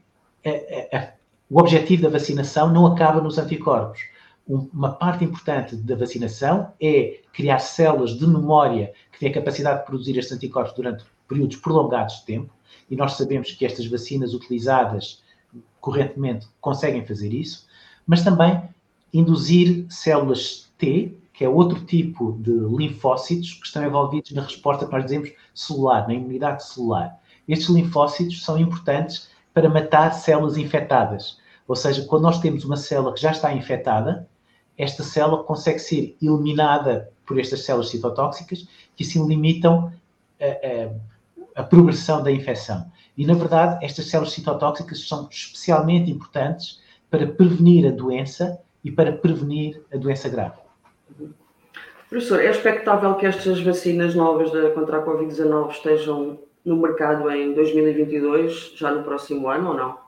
o 1.49 1.61
objetivo 1.61 2.03
da 2.03 2.09
vacinação 2.09 2.73
não 2.73 2.87
acaba 2.87 3.21
nos 3.21 3.39
anticorpos. 3.39 4.01
Uma 4.47 4.93
parte 4.93 5.25
importante 5.25 5.77
da 5.77 5.95
vacinação 5.95 6.73
é 6.81 7.21
criar 7.33 7.61
células 7.61 8.19
de 8.19 8.27
memória 8.27 8.93
que 9.13 9.21
têm 9.21 9.31
a 9.31 9.35
capacidade 9.35 9.81
de 9.81 9.87
produzir 9.87 10.19
estes 10.19 10.37
anticorpos 10.37 10.75
durante 10.75 11.05
períodos 11.29 11.57
prolongados 11.59 12.17
de 12.17 12.25
tempo, 12.25 12.53
e 12.91 12.97
nós 12.97 13.13
sabemos 13.13 13.53
que 13.53 13.65
estas 13.65 13.87
vacinas 13.87 14.35
utilizadas 14.35 15.22
correntemente 15.81 16.49
conseguem 16.61 17.05
fazer 17.05 17.33
isso, 17.33 17.67
mas 18.07 18.23
também 18.23 18.63
induzir 19.13 19.87
células 19.91 20.71
T, 20.79 21.15
que 21.33 21.45
é 21.45 21.49
outro 21.49 21.81
tipo 21.85 22.39
de 22.41 22.51
linfócitos 22.51 23.55
que 23.55 23.67
estão 23.67 23.85
envolvidos 23.85 24.33
na 24.33 24.43
resposta 24.43 24.87
que 24.87 24.93
nós 24.93 25.05
dizemos 25.05 25.33
celular, 25.55 26.07
na 26.07 26.15
imunidade 26.15 26.65
celular. 26.65 27.19
Estes 27.49 27.69
linfócitos 27.69 28.45
são 28.45 28.59
importantes 28.59 29.29
para 29.53 29.69
matar 29.69 30.13
células 30.13 30.57
infectadas. 30.57 31.39
Ou 31.67 31.77
seja, 31.77 32.05
quando 32.05 32.23
nós 32.23 32.39
temos 32.41 32.65
uma 32.65 32.77
célula 32.77 33.15
que 33.15 33.21
já 33.21 33.31
está 33.31 33.53
infectada, 33.53 34.29
esta 34.77 35.03
célula 35.03 35.45
consegue 35.45 35.79
ser 35.79 36.17
eliminada 36.21 37.11
por 37.27 37.39
estas 37.39 37.65
células 37.65 37.91
citotóxicas 37.91 38.67
que 38.97 39.05
assim 39.05 39.27
limitam 39.27 39.93
a, 40.41 41.59
a, 41.59 41.61
a 41.61 41.65
progressão 41.65 42.23
da 42.23 42.31
infecção. 42.31 42.91
E, 43.17 43.27
na 43.27 43.35
verdade, 43.35 43.85
estas 43.85 44.07
células 44.07 44.33
citotóxicas 44.33 45.07
são 45.07 45.29
especialmente 45.31 46.11
importantes 46.11 46.81
para 47.11 47.27
prevenir 47.27 47.87
a 47.87 47.91
doença 47.91 48.59
e 48.83 48.91
para 48.91 49.13
prevenir 49.13 49.83
a 49.93 49.97
doença 49.97 50.29
grave. 50.29 50.57
Professor, 52.09 52.41
é 52.41 52.51
expectável 52.51 53.15
que 53.15 53.27
estas 53.27 53.61
vacinas 53.61 54.15
novas 54.15 54.51
contra 54.75 54.99
a 54.99 55.05
Covid-19 55.05 55.71
estejam 55.71 56.39
no 56.65 56.77
mercado 56.77 57.31
em 57.31 57.55
2022, 57.55 58.75
já 58.77 58.91
no 58.91 59.03
próximo 59.03 59.49
ano 59.49 59.71
ou 59.71 59.77
não? 59.77 59.99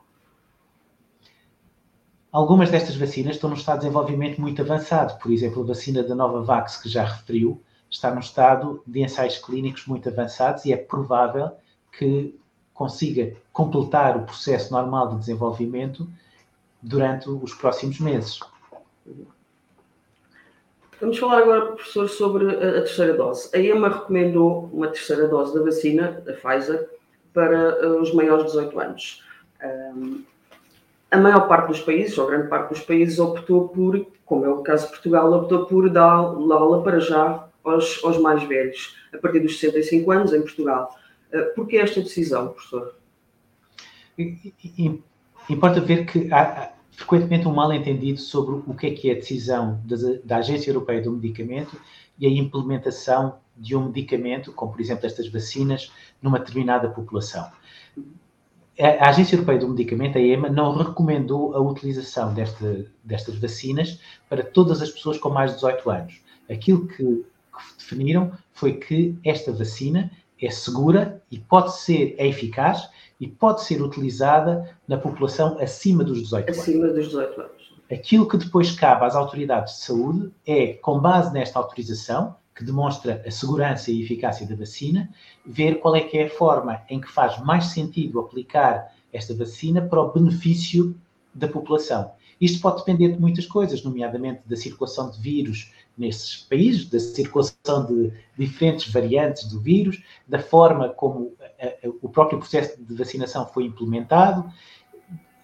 Algumas 2.30 2.70
destas 2.70 2.96
vacinas 2.96 3.37
estão 3.37 3.49
num 3.49 3.56
estado 3.56 3.76
de 3.76 3.87
desenvolvimento 3.87 4.40
muito 4.40 4.61
avançado. 4.61 5.18
Por 5.18 5.30
exemplo, 5.30 5.62
a 5.62 5.66
vacina 5.66 6.02
da 6.02 6.14
Novavax, 6.14 6.78
que 6.82 6.88
já 6.88 7.04
referiu, 7.04 7.62
está 7.88 8.12
num 8.12 8.20
estado 8.20 8.82
de 8.87 9.02
ensaios 9.02 9.38
clínicos 9.38 9.87
muito 9.87 10.08
avançados 10.08 10.64
e 10.64 10.73
é 10.73 10.76
provável 10.76 11.52
que 11.96 12.34
consiga 12.75 13.33
completar 13.52 14.16
o 14.16 14.25
processo 14.25 14.73
normal 14.73 15.11
de 15.11 15.21
desenvolvimento 15.21 16.07
durante 16.83 17.31
os 17.31 17.54
próximos 17.54 17.99
meses. 18.00 18.40
Vamos 21.00 21.19
falar 21.19 21.38
agora, 21.38 21.66
professor, 21.73 22.09
sobre 22.09 22.50
a, 22.50 22.83
terceira 22.83 23.14
dose. 23.14 23.49
A 23.54 23.59
EMA 23.59 23.88
recomendou 23.88 24.71
uma 24.73 24.88
terceira 24.88 25.28
dose 25.28 25.54
da 25.54 25.62
vacina, 25.62 26.23
da 26.25 26.33
Pfizer, 26.33 26.88
para 27.33 27.57
eh, 27.57 27.87
os 27.87 28.12
maiores 28.14 28.47
de 28.47 28.52
18 28.52 28.81
anos. 28.81 29.23
a 31.11 31.16
maior 31.16 31.47
parte 31.47 31.69
dos 31.69 31.81
países, 31.81 32.16
ou 32.19 32.26
grande 32.26 32.49
parte 32.49 32.71
dos 32.71 32.81
países, 32.81 33.19
optou 33.19 33.69
por, 33.69 34.07
como 34.25 34.45
é 34.45 34.49
o 34.49 34.62
caso 34.62 34.87
de 34.87 34.93
Portugal, 34.93 35.33
optou 35.33 35.66
por 35.66 35.88
dá-la 35.90 36.83
para 36.83 37.00
já 37.00 37.45
aos, 37.62 38.00
aos 38.04 38.19
mais 38.19 38.43
velhos, 38.45 38.97
a 39.12 39.19
partir 39.19 39.40
dos 39.40 39.59
65 39.59 40.11
anos, 40.11 40.33
em 40.33 40.40
Portugal. 40.40 40.95
Uh, 41.34 41.54
Por 41.54 41.66
que 41.66 41.76
esta 41.76 42.00
decisão, 42.00 42.48
professor? 42.48 42.96
Importa 45.48 45.80
ver 45.80 46.06
que 46.06 46.32
há, 46.32 46.72
frequentemente 46.96 47.48
um 47.48 47.52
mal-entendido 47.52 48.20
sobre 48.20 48.54
o 48.66 48.74
que 48.74 48.86
é 48.86 48.90
que 48.92 49.10
é 49.10 49.12
a 49.12 49.16
decisão 49.16 49.80
da, 50.24 50.36
Agência 50.36 50.70
Europeia 50.70 51.02
do 51.02 51.10
Medicamento 51.10 51.76
e 52.18 52.26
a 52.26 52.30
implementação 52.30 53.38
de 53.56 53.76
um 53.76 53.86
medicamento, 53.86 54.52
como 54.52 54.72
por 54.72 54.80
exemplo 54.80 55.06
estas 55.06 55.28
vacinas, 55.28 55.92
numa 56.22 56.38
determinada 56.38 56.88
população. 56.88 57.50
A 58.78 59.08
Agência 59.08 59.36
Europeia 59.36 59.58
do 59.58 59.68
Medicamento, 59.68 60.18
a 60.18 60.20
EMA, 60.20 60.48
não 60.48 60.76
recomendou 60.76 61.54
a 61.54 61.60
utilização 61.60 62.34
desta, 62.34 62.86
destas 63.02 63.36
vacinas 63.36 64.00
para 64.28 64.42
todas 64.42 64.82
as 64.82 64.90
pessoas 64.90 65.18
com 65.18 65.28
mais 65.28 65.50
de 65.50 65.56
18 65.56 65.90
anos. 65.90 66.20
Aquilo 66.50 66.86
que, 66.88 66.96
que 66.96 67.78
definiram 67.78 68.32
foi 68.52 68.74
que 68.74 69.16
esta 69.24 69.52
vacina 69.52 70.10
é 70.46 70.50
segura 70.50 71.22
e 71.30 71.38
pode 71.38 71.76
ser 71.76 72.14
é 72.18 72.26
eficaz 72.26 72.88
e 73.20 73.28
pode 73.28 73.62
ser 73.62 73.82
utilizada 73.82 74.76
na 74.86 74.98
população 74.98 75.58
acima 75.60 76.04
dos 76.04 76.18
18 76.20 76.48
anos. 76.48 76.60
Acima 76.60 76.88
dos 76.88 77.06
18 77.06 77.40
anos. 77.40 77.74
Aquilo 77.90 78.26
que 78.26 78.36
depois 78.36 78.72
cabe 78.72 79.04
às 79.04 79.14
autoridades 79.14 79.74
de 79.74 79.80
saúde 79.84 80.32
é, 80.46 80.74
com 80.74 80.98
base 80.98 81.32
nesta 81.32 81.58
autorização, 81.58 82.36
que 82.54 82.64
demonstra 82.64 83.22
a 83.26 83.30
segurança 83.30 83.90
e 83.90 84.02
eficácia 84.02 84.46
da 84.46 84.54
vacina, 84.54 85.10
ver 85.44 85.80
qual 85.80 85.94
é 85.96 86.00
que 86.00 86.16
é 86.16 86.26
a 86.26 86.30
forma 86.30 86.80
em 86.88 87.00
que 87.00 87.10
faz 87.10 87.38
mais 87.40 87.66
sentido 87.66 88.20
aplicar 88.20 88.92
esta 89.12 89.34
vacina 89.34 89.82
para 89.82 90.00
o 90.00 90.12
benefício 90.12 90.96
da 91.34 91.48
população. 91.48 92.12
Isto 92.40 92.60
pode 92.60 92.78
depender 92.78 93.12
de 93.12 93.20
muitas 93.20 93.46
coisas, 93.46 93.82
nomeadamente 93.82 94.42
da 94.46 94.56
circulação 94.56 95.10
de 95.10 95.20
vírus 95.20 95.72
nesses 95.96 96.36
países, 96.36 96.88
da 96.88 96.98
circulação 96.98 97.86
de 97.86 98.12
diferentes 98.38 98.92
variantes 98.92 99.44
do 99.48 99.60
vírus, 99.60 100.02
da 100.26 100.38
forma 100.38 100.88
como 100.88 101.34
a, 101.40 101.66
a, 101.66 101.90
o 102.02 102.08
próprio 102.08 102.38
processo 102.38 102.82
de 102.82 102.94
vacinação 102.94 103.46
foi 103.46 103.64
implementado. 103.64 104.50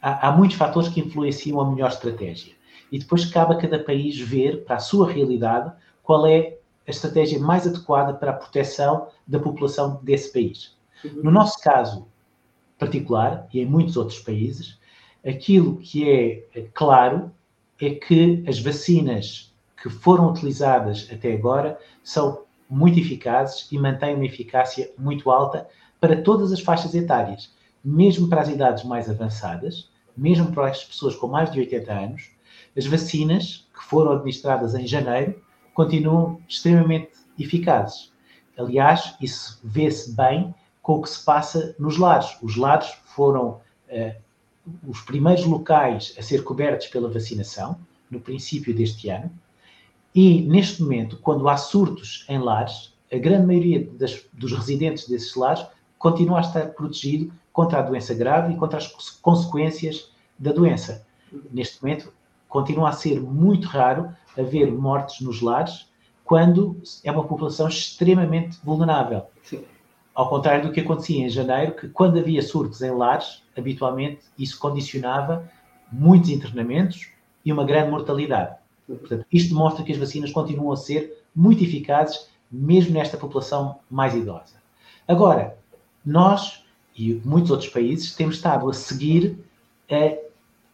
Há, 0.02 0.28
há 0.28 0.32
muitos 0.32 0.56
fatores 0.56 0.88
que 0.88 1.00
influenciam 1.00 1.60
a 1.60 1.70
melhor 1.70 1.90
estratégia. 1.90 2.54
E 2.90 2.98
depois 2.98 3.24
cabe 3.24 3.54
a 3.54 3.58
cada 3.58 3.78
país 3.78 4.18
ver, 4.18 4.64
para 4.64 4.76
a 4.76 4.80
sua 4.80 5.10
realidade, 5.10 5.72
qual 6.02 6.26
é 6.26 6.56
a 6.86 6.90
estratégia 6.90 7.38
mais 7.38 7.66
adequada 7.66 8.12
para 8.14 8.32
a 8.32 8.34
proteção 8.34 9.08
da 9.26 9.38
população 9.38 10.00
desse 10.02 10.32
país. 10.32 10.76
Uhum. 11.04 11.22
No 11.24 11.30
nosso 11.30 11.60
caso 11.62 12.08
particular, 12.78 13.46
e 13.52 13.60
em 13.60 13.66
muitos 13.66 13.96
outros 13.96 14.18
países, 14.18 14.79
aquilo 15.26 15.76
que 15.76 16.08
é 16.54 16.62
claro 16.74 17.30
é 17.80 17.90
que 17.90 18.44
as 18.46 18.58
vacinas 18.58 19.52
que 19.80 19.88
foram 19.88 20.30
utilizadas 20.30 21.08
até 21.10 21.32
agora 21.32 21.78
são 22.02 22.44
muito 22.68 22.98
eficazes 22.98 23.70
e 23.72 23.78
mantêm 23.78 24.14
uma 24.14 24.26
eficácia 24.26 24.92
muito 24.98 25.30
alta 25.30 25.66
para 26.00 26.22
todas 26.22 26.52
as 26.52 26.60
faixas 26.60 26.94
etárias, 26.94 27.52
mesmo 27.84 28.28
para 28.28 28.42
as 28.42 28.48
idades 28.48 28.84
mais 28.84 29.08
avançadas, 29.08 29.90
mesmo 30.16 30.52
para 30.52 30.68
as 30.68 30.84
pessoas 30.84 31.16
com 31.16 31.26
mais 31.26 31.50
de 31.50 31.58
80 31.58 31.92
anos. 31.92 32.30
As 32.76 32.86
vacinas 32.86 33.68
que 33.74 33.82
foram 33.84 34.12
administradas 34.12 34.74
em 34.74 34.86
janeiro 34.86 35.42
continuam 35.74 36.40
extremamente 36.48 37.10
eficazes. 37.38 38.12
Aliás, 38.56 39.16
isso 39.20 39.60
vê-se 39.64 40.14
bem 40.14 40.54
com 40.82 40.94
o 40.94 41.02
que 41.02 41.10
se 41.10 41.24
passa 41.24 41.74
nos 41.78 41.96
lares. 41.96 42.36
Os 42.42 42.56
lares 42.56 42.90
foram 43.06 43.60
uh, 43.88 44.14
os 44.86 45.00
primeiros 45.00 45.44
locais 45.44 46.14
a 46.18 46.22
ser 46.22 46.42
cobertos 46.44 46.86
pela 46.88 47.08
vacinação, 47.08 47.78
no 48.10 48.20
princípio 48.20 48.74
deste 48.74 49.08
ano, 49.08 49.30
e, 50.14 50.42
neste 50.42 50.82
momento, 50.82 51.18
quando 51.18 51.48
há 51.48 51.56
surtos 51.56 52.24
em 52.28 52.38
lares, 52.38 52.92
a 53.12 53.16
grande 53.16 53.46
maioria 53.46 53.88
das, 53.92 54.24
dos 54.32 54.52
residentes 54.52 55.08
desses 55.08 55.34
lares 55.36 55.64
continua 55.98 56.38
a 56.38 56.40
estar 56.40 56.66
protegido 56.70 57.32
contra 57.52 57.78
a 57.78 57.82
doença 57.82 58.14
grave 58.14 58.52
e 58.52 58.56
contra 58.56 58.78
as 58.78 58.88
consequências 59.20 60.10
da 60.38 60.52
doença. 60.52 61.06
Neste 61.52 61.82
momento, 61.82 62.12
continua 62.48 62.88
a 62.88 62.92
ser 62.92 63.20
muito 63.20 63.68
raro 63.68 64.10
haver 64.36 64.72
mortes 64.72 65.20
nos 65.20 65.40
lares 65.40 65.88
quando 66.24 66.80
é 67.04 67.10
uma 67.10 67.24
população 67.24 67.68
extremamente 67.68 68.58
vulnerável. 68.62 69.24
Sim. 69.42 69.64
Ao 70.20 70.28
contrário 70.28 70.66
do 70.66 70.70
que 70.70 70.80
acontecia 70.80 71.24
em 71.24 71.30
janeiro, 71.30 71.74
que 71.74 71.88
quando 71.88 72.18
havia 72.18 72.42
surtos 72.42 72.82
em 72.82 72.90
lares, 72.90 73.42
habitualmente 73.56 74.20
isso 74.38 74.58
condicionava 74.58 75.50
muitos 75.90 76.28
internamentos 76.28 77.08
e 77.42 77.50
uma 77.50 77.64
grande 77.64 77.90
mortalidade. 77.90 78.54
Portanto, 78.86 79.24
isto 79.32 79.48
demonstra 79.54 79.82
que 79.82 79.92
as 79.92 79.96
vacinas 79.96 80.30
continuam 80.30 80.72
a 80.72 80.76
ser 80.76 81.24
muito 81.34 81.64
eficazes, 81.64 82.28
mesmo 82.52 82.92
nesta 82.92 83.16
população 83.16 83.78
mais 83.90 84.14
idosa. 84.14 84.56
Agora, 85.08 85.56
nós 86.04 86.66
e 86.94 87.14
muitos 87.24 87.50
outros 87.50 87.70
países 87.70 88.14
temos 88.14 88.36
estado 88.36 88.68
a 88.68 88.74
seguir 88.74 89.38
a 89.90 90.18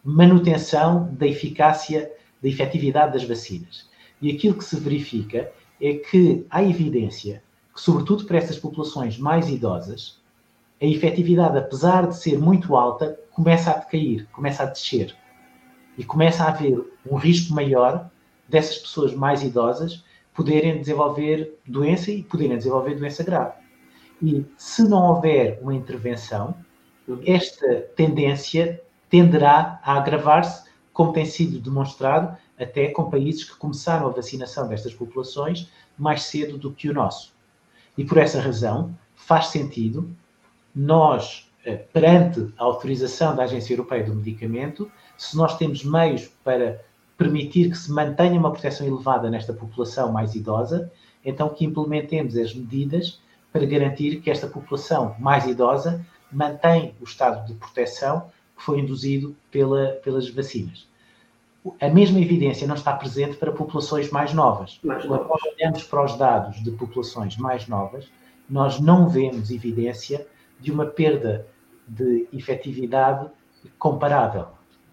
manutenção 0.03 1.09
da 1.13 1.25
eficácia, 1.29 2.11
da 2.43 2.49
efetividade 2.49 3.13
das 3.13 3.23
vacinas. 3.23 3.89
E 4.21 4.29
aquilo 4.29 4.59
que 4.59 4.65
se 4.65 4.75
verifica 4.81 5.53
é 5.81 5.95
que 5.95 6.45
há 6.51 6.65
evidência 6.65 7.46
que, 7.77 7.83
sobretudo 7.83 8.25
para 8.25 8.39
essas 8.39 8.59
populações 8.59 9.19
mais 9.19 9.51
idosas, 9.51 10.19
a 10.81 10.87
efetividade, 10.87 11.59
apesar 11.59 12.07
de 12.07 12.17
ser 12.17 12.39
muito 12.39 12.75
alta, 12.75 13.21
começa 13.31 13.71
a 13.71 13.75
decair, 13.75 14.27
começa 14.33 14.63
a 14.63 14.67
descer 14.67 15.15
e 15.99 16.03
começa 16.03 16.43
a 16.43 16.49
haver 16.49 16.83
um 17.09 17.17
risco 17.17 17.55
maior 17.55 18.11
dessas 18.49 18.79
pessoas 18.79 19.15
mais 19.15 19.43
idosas 19.43 20.03
poderem 20.35 20.81
desenvolver 20.81 21.59
doença 21.67 22.11
e 22.11 22.23
poderem 22.23 22.57
desenvolver 22.57 22.95
doença 22.95 23.23
grave. 23.23 23.55
E 24.23 24.47
se 24.57 24.83
não 24.83 25.11
houver 25.11 25.59
uma 25.61 25.75
intervenção, 25.75 26.55
esta 27.27 27.83
tendência 27.95 28.83
tenderá 29.11 29.79
a 29.83 29.99
agravar-se, 29.99 30.65
como 30.95 31.13
tem 31.13 31.27
sido 31.27 31.61
demonstrado 31.61 32.37
até 32.59 32.89
com 32.89 33.11
países 33.11 33.45
que 33.45 33.57
começaram 33.57 34.07
a 34.07 34.13
vacinação 34.13 34.67
destas 34.67 34.95
populações 34.95 35.71
mais 35.97 36.23
cedo 36.23 36.57
do 36.57 36.73
que 36.73 36.89
o 36.89 36.95
nosso. 36.95 37.36
E 37.97 38.05
por 38.05 38.19
essa 38.19 38.41
razão, 38.41 38.97
faz 39.15 39.47
sentido 39.47 40.11
nós, 40.75 41.51
eh, 41.65 41.77
perante 41.77 42.53
a 42.59 42.65
autorização 42.65 43.35
da 43.35 43.45
Agência 43.45 43.73
Europeia 43.73 44.05
do 44.05 44.15
Medicamento, 44.15 44.91
se 45.17 45.37
nós 45.37 45.57
temos 45.57 45.83
meios 45.83 46.29
para 46.45 46.85
permitir 47.17 47.71
que 47.71 47.79
se 47.79 47.91
mantenha 47.91 48.39
uma 48.39 48.53
proteção 48.53 48.87
elevada 48.87 49.31
nesta 49.31 49.55
população 49.55 50.13
mais 50.13 50.35
idosa, 50.35 50.93
então 51.25 51.49
que 51.49 51.65
implementemos 51.65 52.37
as 52.37 52.55
medidas 52.55 53.21
para 53.51 53.65
garantir 53.65 54.21
que 54.21 54.31
esta 54.31 54.47
população 54.47 55.17
mais 55.19 55.47
idosa 55.47 56.05
mantém 56.31 56.95
o 57.01 57.05
estado 57.05 57.47
de 57.47 57.55
proteção 57.55 58.31
que 58.57 58.63
foi 58.63 58.81
induzido 58.81 59.35
pela, 59.51 59.93
pelas 60.05 60.29
vacinas. 60.29 60.87
A 61.81 61.89
mesma 61.89 62.21
evidência 62.21 62.67
não 62.67 62.75
está 62.75 62.93
presente 62.93 63.37
para 63.37 63.53
populações 63.53 64.11
mais 64.11 64.33
novas. 64.33 64.79
Mais 64.83 65.05
Quando 65.05 65.29
nós 65.29 65.41
olhamos 65.45 65.83
para 65.85 66.05
os 66.05 66.17
dados 66.17 66.63
de 66.63 66.71
populações 66.73 67.37
mais 67.37 67.67
novas, 67.67 68.07
nós 68.49 68.79
não 68.81 69.09
vemos 69.09 69.51
evidência 69.51 70.27
de 70.61 70.71
uma 70.71 70.87
perda 70.87 71.47
de 71.89 72.29
efetividade 72.33 73.29
comparável 73.79 74.49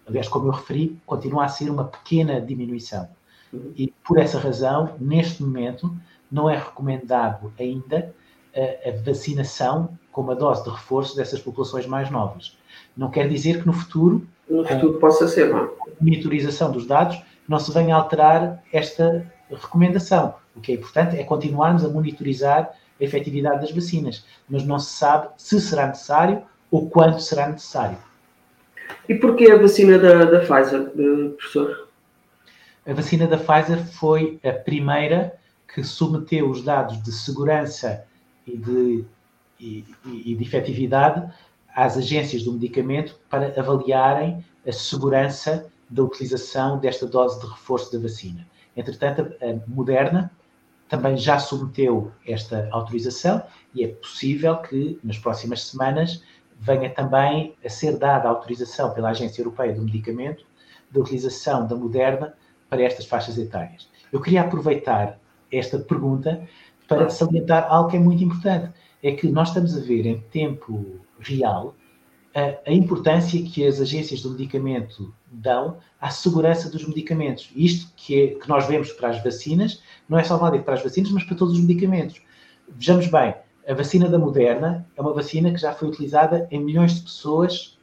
aliás, 0.06 0.28
como 0.28 0.48
eu 0.48 0.52
referi, 0.52 1.00
continua 1.06 1.44
a 1.44 1.48
ser 1.48 1.70
uma 1.70 1.84
pequena 1.84 2.40
diminuição. 2.40 3.08
Uhum. 3.52 3.72
E 3.76 3.92
por 4.06 4.18
essa 4.18 4.38
razão, 4.38 4.94
neste 5.00 5.42
momento, 5.42 5.94
não 6.30 6.48
é 6.48 6.56
recomendado 6.56 7.52
ainda 7.58 8.14
a, 8.54 8.88
a 8.88 9.02
vacinação 9.02 9.98
com 10.12 10.22
uma 10.22 10.34
dose 10.34 10.64
de 10.64 10.70
reforço 10.70 11.16
dessas 11.16 11.40
populações 11.40 11.86
mais 11.86 12.10
novas. 12.10 12.56
Não 12.96 13.10
quer 13.10 13.28
dizer 13.28 13.60
que 13.60 13.66
no 13.66 13.72
futuro, 13.72 14.26
no 14.48 14.64
futuro 14.66 14.98
possa 14.98 15.26
ser, 15.28 15.50
não? 15.50 15.64
É? 15.64 15.84
monitorização 16.00 16.70
dos 16.70 16.86
dados, 16.86 17.20
não 17.48 17.58
se 17.58 17.72
venha 17.72 17.94
a 17.94 17.98
alterar 17.98 18.62
esta 18.72 19.30
recomendação. 19.50 20.34
O 20.54 20.60
que 20.60 20.72
é 20.72 20.74
importante 20.74 21.16
é 21.18 21.24
continuarmos 21.24 21.84
a 21.84 21.88
monitorizar 21.88 22.72
a 23.00 23.04
efetividade 23.04 23.60
das 23.60 23.70
vacinas, 23.70 24.24
mas 24.48 24.64
não 24.64 24.78
se 24.78 24.92
sabe 24.92 25.28
se 25.36 25.60
será 25.60 25.86
necessário 25.86 26.42
ou 26.70 26.88
quando 26.88 27.20
será 27.20 27.48
necessário. 27.48 27.98
E 29.08 29.14
porquê 29.14 29.50
a 29.50 29.56
vacina 29.56 29.98
da, 29.98 30.24
da 30.24 30.40
Pfizer, 30.40 30.90
professor? 31.36 31.88
A 32.86 32.92
vacina 32.92 33.26
da 33.26 33.38
Pfizer 33.38 33.84
foi 33.86 34.38
a 34.44 34.52
primeira 34.52 35.34
que 35.72 35.82
submeteu 35.82 36.50
os 36.50 36.62
dados 36.62 37.02
de 37.02 37.10
segurança 37.10 38.04
e 38.46 38.56
de, 38.56 39.04
e, 39.58 39.84
e 40.06 40.34
de 40.34 40.44
efetividade 40.44 41.26
às 41.74 41.96
agências 41.96 42.42
do 42.42 42.52
medicamento 42.52 43.18
para 43.28 43.58
avaliarem 43.58 44.44
a 44.66 44.72
segurança 44.72 45.70
da 45.90 46.02
utilização 46.02 46.78
desta 46.78 47.06
dose 47.06 47.40
de 47.40 47.46
reforço 47.46 47.92
da 47.92 47.98
vacina. 47.98 48.46
Entretanto, 48.76 49.34
a 49.40 49.70
Moderna 49.70 50.30
também 50.88 51.16
já 51.16 51.38
submeteu 51.38 52.12
esta 52.26 52.68
autorização 52.70 53.42
e 53.74 53.84
é 53.84 53.88
possível 53.88 54.56
que 54.58 54.98
nas 55.02 55.18
próximas 55.18 55.64
semanas 55.64 56.22
venha 56.60 56.90
também 56.90 57.54
a 57.64 57.68
ser 57.68 57.98
dada 57.98 58.28
a 58.28 58.30
autorização 58.30 58.92
pela 58.92 59.10
Agência 59.10 59.40
Europeia 59.40 59.74
do 59.74 59.82
Medicamento 59.82 60.44
da 60.90 61.00
utilização 61.00 61.66
da 61.66 61.74
Moderna 61.74 62.34
para 62.68 62.82
estas 62.82 63.06
faixas 63.06 63.36
etárias. 63.38 63.88
Eu 64.12 64.20
queria 64.20 64.42
aproveitar 64.42 65.18
esta 65.50 65.78
pergunta 65.78 66.46
para 66.88 67.08
salientar 67.10 67.66
algo 67.68 67.90
que 67.90 67.96
é 67.96 68.00
muito 68.00 68.22
importante. 68.22 68.72
É 69.02 69.12
que 69.12 69.28
nós 69.28 69.48
estamos 69.48 69.76
a 69.76 69.80
ver 69.80 70.06
em 70.06 70.20
tempo 70.30 71.00
real 71.24 71.74
a, 72.34 72.68
a 72.68 72.72
importância 72.72 73.40
que 73.42 73.64
as 73.64 73.80
agências 73.80 74.20
do 74.20 74.30
medicamento 74.30 75.14
dão 75.30 75.78
à 76.00 76.10
segurança 76.10 76.68
dos 76.68 76.86
medicamentos. 76.86 77.50
Isto 77.54 77.92
que, 77.96 78.20
é, 78.20 78.26
que 78.34 78.48
nós 78.48 78.66
vemos 78.66 78.92
para 78.92 79.10
as 79.10 79.22
vacinas, 79.22 79.80
não 80.08 80.18
é 80.18 80.24
só 80.24 80.36
válido 80.36 80.64
para 80.64 80.74
as 80.74 80.82
vacinas, 80.82 81.12
mas 81.12 81.22
para 81.22 81.36
todos 81.36 81.54
os 81.54 81.60
medicamentos. 81.60 82.20
Vejamos 82.68 83.06
bem, 83.06 83.34
a 83.66 83.74
vacina 83.74 84.08
da 84.08 84.18
Moderna 84.18 84.86
é 84.96 85.00
uma 85.00 85.12
vacina 85.12 85.52
que 85.52 85.60
já 85.60 85.72
foi 85.72 85.88
utilizada 85.88 86.48
em 86.50 86.62
milhões 86.62 86.96
de 86.96 87.02
pessoas 87.02 87.78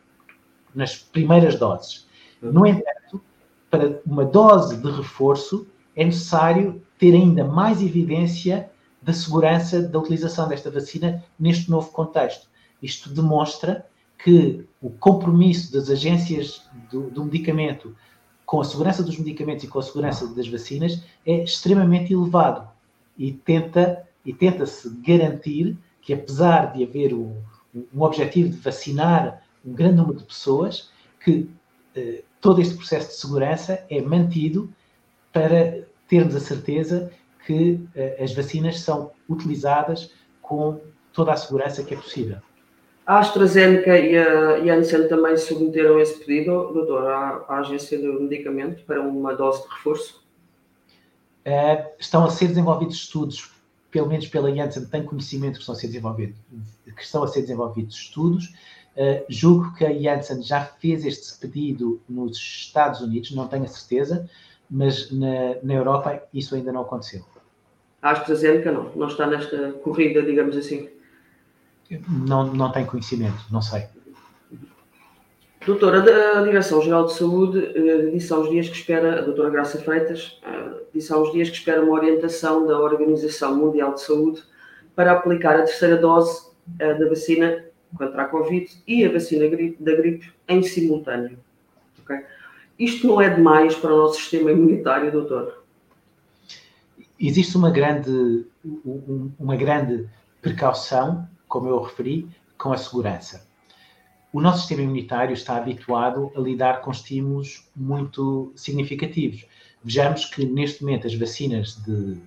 nas 0.76 0.98
primeiras 0.98 1.58
doses. 1.58 2.08
No 2.42 2.66
entanto, 2.68 3.22
para 3.70 4.02
uma 4.06 4.26
dose 4.26 4.78
de 4.78 4.92
reforço, 4.92 5.68
é 5.96 6.04
necessário 6.04 6.82
ter 6.98 7.14
ainda 7.14 7.46
mais 7.46 7.82
evidência 7.82 8.70
da 9.02 9.14
segurança 9.14 9.82
da 9.82 9.98
utilização 9.98 10.48
desta 10.48 10.70
vacina 10.70 11.24
neste 11.40 11.72
novo 11.72 11.90
contexto. 11.92 12.51
Isto 12.82 13.10
demonstra 13.14 13.86
que 14.18 14.66
o 14.82 14.90
compromisso 14.90 15.72
das 15.74 15.90
agências 15.90 16.64
do, 16.92 17.10
do, 17.10 17.26
medicamento 17.26 17.96
com 18.46 18.62
a 18.62 18.64
segurança 18.64 19.04
dos 19.04 19.18
medicamentos 19.18 19.64
e 19.64 19.68
com 19.68 19.80
a 19.80 19.84
segurança 19.84 20.28
das 20.28 20.48
vacinas 20.48 21.04
é 21.26 21.44
extremamente 21.44 22.14
elevado 22.14 22.70
e 23.18 23.32
tenta 23.32 24.08
e 24.24 24.34
tenta-se 24.34 24.90
garantir 25.02 25.78
que 26.02 26.14
apesar 26.14 26.74
de 26.74 26.84
haver 26.84 27.14
um, 27.14 27.36
um, 27.74 28.02
objetivo 28.02 28.50
de 28.50 28.58
vacinar 28.58 29.44
um 29.66 29.74
grande 29.74 29.96
número 29.96 30.20
de 30.20 30.26
pessoas, 30.26 30.92
que 31.24 31.50
eh, 31.96 32.24
todo 32.40 32.62
este 32.62 32.76
processo 32.76 33.10
de 33.10 33.16
segurança 33.16 33.84
é 33.90 34.02
mantido 34.02 34.72
para 35.32 35.84
termos 36.08 36.36
a 36.36 36.40
certeza 36.40 37.12
que 37.46 37.80
eh, 37.96 38.24
as 38.24 38.34
vacinas 38.34 38.80
são 38.80 39.12
utilizadas 39.30 40.12
com 40.42 40.80
toda 41.14 41.32
a 41.34 41.38
segurança 41.38 41.84
que 41.84 41.94
é 41.94 41.98
possível. 41.98 42.38
A 43.06 43.20
AstraZeneca 43.20 43.98
e 43.98 44.18
a 44.18 44.64
Janssen 44.64 45.08
também 45.08 45.36
submeteram 45.36 46.00
esse 46.00 46.24
pedido, 46.24 46.72
doutor, 46.72 47.08
à, 47.08 47.46
à 47.48 47.60
Agência 47.60 48.00
do 48.00 48.22
Medicamento 48.22 48.84
para 48.86 49.02
uma 49.02 49.34
dose 49.36 49.64
de 49.64 49.70
reforço? 49.70 50.24
Uh, 51.46 51.90
estão 52.00 52.24
a 52.24 52.30
ser 52.30 52.48
desenvolvidos 52.48 52.98
estudos, 52.98 53.52
pelo 53.90 54.08
menos 54.08 54.28
pela 54.28 54.54
Janssen, 54.56 54.86
tem 54.86 55.04
conhecimento 55.04 55.56
que 55.56 55.62
estão 55.62 55.74
a 55.74 55.78
ser 55.78 55.88
desenvolvidos, 55.88 56.38
que 56.96 57.04
estão 57.04 57.24
a 57.24 57.28
ser 57.28 57.42
desenvolvidos 57.42 57.96
estudos. 57.96 58.46
Uh, 58.96 59.26
julgo 59.28 59.74
que 59.74 59.84
a 59.84 59.92
Janssen 59.92 60.44
já 60.44 60.64
fez 60.64 61.04
este 61.04 61.40
pedido 61.40 62.00
nos 62.08 62.38
Estados 62.38 63.02
Unidos, 63.02 63.32
não 63.32 63.48
tenho 63.48 63.64
a 63.64 63.68
certeza, 63.68 64.30
mas 64.70 65.12
na, 65.12 65.56
na 65.64 65.74
Europa 65.74 66.22
isso 66.32 66.54
ainda 66.54 66.72
não 66.72 66.82
aconteceu. 66.82 67.26
A 68.02 68.12
AstraZeneca 68.12 68.72
não, 68.72 68.92
não 68.96 69.08
está 69.08 69.26
nesta 69.26 69.72
corrida, 69.84 70.22
digamos 70.22 70.56
assim. 70.56 70.88
Não, 72.08 72.54
não 72.54 72.72
tenho 72.72 72.88
conhecimento, 72.88 73.46
não 73.52 73.62
sei. 73.62 73.86
Doutora, 75.66 76.40
a 76.40 76.44
Direção-Geral 76.44 77.06
de 77.06 77.14
Saúde 77.14 77.72
eh, 77.76 78.10
disse 78.12 78.34
há 78.34 78.38
uns 78.40 78.50
dias 78.50 78.68
que 78.68 78.76
espera, 78.76 79.20
a 79.20 79.22
doutora 79.22 79.52
Graça 79.52 79.78
Freitas, 79.80 80.40
eh, 80.44 80.82
disse 80.92 81.14
há 81.14 81.18
uns 81.18 81.32
dias 81.32 81.50
que 81.50 81.58
espera 81.58 81.84
uma 81.84 81.94
orientação 81.94 82.66
da 82.66 82.80
Organização 82.80 83.56
Mundial 83.56 83.94
de 83.94 84.02
Saúde 84.02 84.42
para 84.96 85.12
aplicar 85.12 85.56
a 85.56 85.64
terceira 85.64 85.98
dose 85.98 86.48
eh, 86.80 86.94
da 86.96 87.08
vacina 87.08 87.64
contra 87.96 88.24
a 88.24 88.26
Covid 88.26 88.72
e 88.88 89.06
a 89.06 89.12
vacina 89.12 89.48
da 89.80 89.96
gripe 89.96 90.34
em 90.48 90.64
simultâneo. 90.64 91.38
Okay? 92.04 92.22
Isto 92.80 93.06
não 93.06 93.22
é 93.22 93.30
demais 93.30 93.76
para 93.76 93.94
o 93.94 93.98
nosso 93.98 94.16
sistema 94.16 94.52
imunitário, 94.52 95.12
doutor? 95.12 95.64
Existe 97.20 97.56
uma 97.56 97.70
grande, 97.70 98.48
uma 99.38 99.56
grande 99.56 100.10
precaução 100.42 101.28
como 101.52 101.68
eu 101.68 101.82
referi, 101.82 102.30
com 102.58 102.72
a 102.72 102.78
segurança. 102.78 103.46
O 104.32 104.40
nosso 104.40 104.60
sistema 104.60 104.84
imunitário 104.84 105.34
está 105.34 105.58
habituado 105.58 106.32
a 106.34 106.40
lidar 106.40 106.80
com 106.80 106.90
estímulos 106.90 107.70
muito 107.76 108.54
significativos. 108.56 109.46
Vejamos 109.84 110.24
que, 110.26 110.46
neste 110.46 110.82
momento, 110.82 111.08
as 111.08 111.14
vacinas 111.14 111.76
de, 111.84 112.18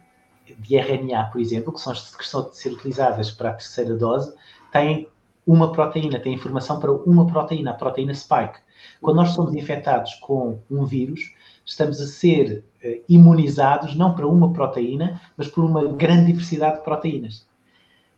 de 0.58 0.76
RNA, 0.76 1.30
por 1.32 1.40
exemplo, 1.40 1.72
que 1.72 1.80
são 1.80 1.94
que 1.94 2.22
estão 2.22 2.40
a 2.40 2.52
ser 2.52 2.72
utilizadas 2.72 3.30
para 3.30 3.50
a 3.50 3.54
terceira 3.54 3.96
dose, 3.96 4.34
têm 4.70 5.08
uma 5.46 5.72
proteína, 5.72 6.20
têm 6.20 6.34
informação 6.34 6.78
para 6.78 6.92
uma 6.92 7.26
proteína, 7.26 7.70
a 7.70 7.74
proteína 7.74 8.12
spike. 8.12 8.58
Quando 9.00 9.16
nós 9.16 9.30
somos 9.30 9.54
infectados 9.54 10.14
com 10.16 10.58
um 10.70 10.84
vírus, 10.84 11.32
estamos 11.64 11.98
a 11.98 12.06
ser 12.06 12.62
uh, 12.84 13.02
imunizados 13.08 13.96
não 13.96 14.14
para 14.14 14.28
uma 14.28 14.52
proteína, 14.52 15.18
mas 15.34 15.48
por 15.48 15.64
uma 15.64 15.84
grande 15.94 16.26
diversidade 16.26 16.78
de 16.78 16.84
proteínas 16.84 17.46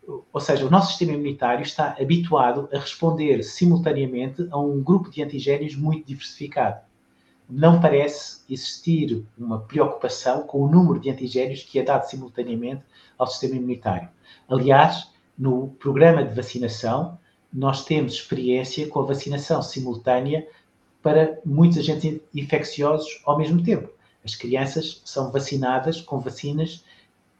ou 0.07 0.40
seja, 0.40 0.64
o 0.64 0.71
nosso 0.71 0.88
sistema 0.88 1.12
imunitário 1.12 1.62
está 1.62 1.97
habituado 2.01 2.69
a 2.73 2.79
responder 2.79 3.42
simultaneamente 3.42 4.47
a 4.51 4.59
um 4.59 4.83
grupo 4.83 5.11
de 5.11 5.23
antigénios 5.23 5.75
muito 5.75 6.07
diversificado. 6.07 6.81
Não 7.49 7.81
parece 7.81 8.40
existir 8.51 9.25
uma 9.38 9.61
preocupação 9.61 10.42
com 10.42 10.62
o 10.62 10.69
número 10.69 11.01
de 11.01 11.11
antigénios 11.11 11.62
que 11.62 11.79
é 11.79 11.83
dado 11.83 12.09
simultaneamente 12.09 12.83
ao 13.19 13.27
sistema 13.27 13.57
imunitário. 13.57 14.09
Aliás, 14.49 15.11
no 15.38 15.69
programa 15.79 16.25
de 16.25 16.35
vacinação, 16.35 17.19
nós 17.53 17.85
temos 17.85 18.14
experiência 18.14 18.87
com 18.88 19.01
a 19.01 19.07
vacinação 19.07 19.62
simultânea 19.62 20.47
para 21.03 21.38
muitos 21.45 21.79
agentes 21.79 22.21
infecciosos 22.35 23.23
ao 23.25 23.38
mesmo 23.38 23.62
tempo. 23.62 23.88
As 24.25 24.35
crianças 24.35 25.01
são 25.05 25.31
vacinadas 25.31 26.01
com 26.01 26.19
vacinas 26.19 26.85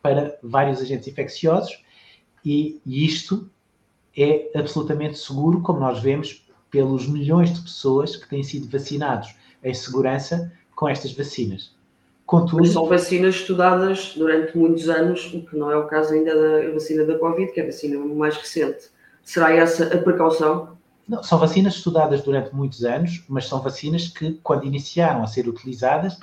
para 0.01 0.39
vários 0.41 0.81
agentes 0.81 1.09
infecciosos 1.09 1.85
e, 2.47 2.81
isto 2.87 3.51
é 4.17 4.53
absolutamente 4.55 5.19
seguro, 5.19 5.61
como 5.63 5.81
nós 5.81 6.01
vemos 6.01 6.47
pelos 6.71 7.09
milhões 7.09 7.53
de 7.53 7.61
pessoas 7.61 8.15
que 8.15 8.29
têm 8.29 8.45
sido 8.45 8.71
vacinados 8.71 9.35
em 9.65 9.75
segurança 9.75 10.53
com 10.77 10.89
estas 10.89 11.13
vacinas. 11.13 11.75
Contudo, 12.25 12.59
Mas 12.59 12.71
são 12.71 12.87
vacinas 12.87 13.35
estudadas 13.35 14.15
durante 14.15 14.57
muitos 14.57 14.89
anos, 14.89 15.27
o 15.35 15.43
que 15.43 15.57
não 15.57 15.73
é 15.73 15.77
o 15.77 15.89
caso 15.89 16.15
ainda 16.15 16.35
da 16.35 16.73
vacina 16.73 17.05
da 17.05 17.19
Covid, 17.19 17.51
que 17.51 17.59
é 17.59 17.65
a 17.65 17.67
vacina 17.67 17.99
mais 17.99 18.37
recente. 18.37 18.91
Será 19.25 19.53
essa 19.53 19.93
a 19.93 19.99
precaução? 19.99 20.77
Não, 21.09 21.25
são 21.25 21.39
vacinas 21.41 21.75
estudadas 21.75 22.23
durante 22.23 22.55
muitos 22.55 22.85
anos, 22.85 23.25
mas 23.29 23.47
são 23.47 23.61
vacinas 23.61 24.07
que, 24.07 24.35
quando 24.43 24.65
iniciaram 24.65 25.25
a 25.25 25.27
ser 25.27 25.49
utilizadas, 25.49 26.17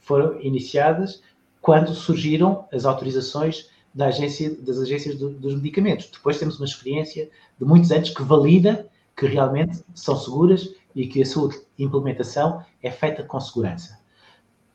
foram 0.00 0.40
iniciadas 0.40 1.22
quando 1.60 1.94
surgiram 1.94 2.66
as 2.72 2.86
autorizações 2.86 3.68
da 3.94 4.06
agência, 4.06 4.54
das 4.60 4.78
agências 4.78 5.16
do, 5.16 5.30
dos 5.30 5.54
medicamentos. 5.54 6.10
Depois 6.12 6.38
temos 6.38 6.58
uma 6.58 6.66
experiência 6.66 7.30
de 7.58 7.64
muitos 7.64 7.92
anos 7.92 8.10
que 8.10 8.22
valida 8.22 8.88
que 9.16 9.26
realmente 9.26 9.84
são 9.94 10.16
seguras 10.16 10.74
e 10.94 11.06
que 11.06 11.22
a 11.22 11.26
sua 11.26 11.50
implementação 11.78 12.64
é 12.82 12.90
feita 12.90 13.22
com 13.22 13.38
segurança. 13.40 13.98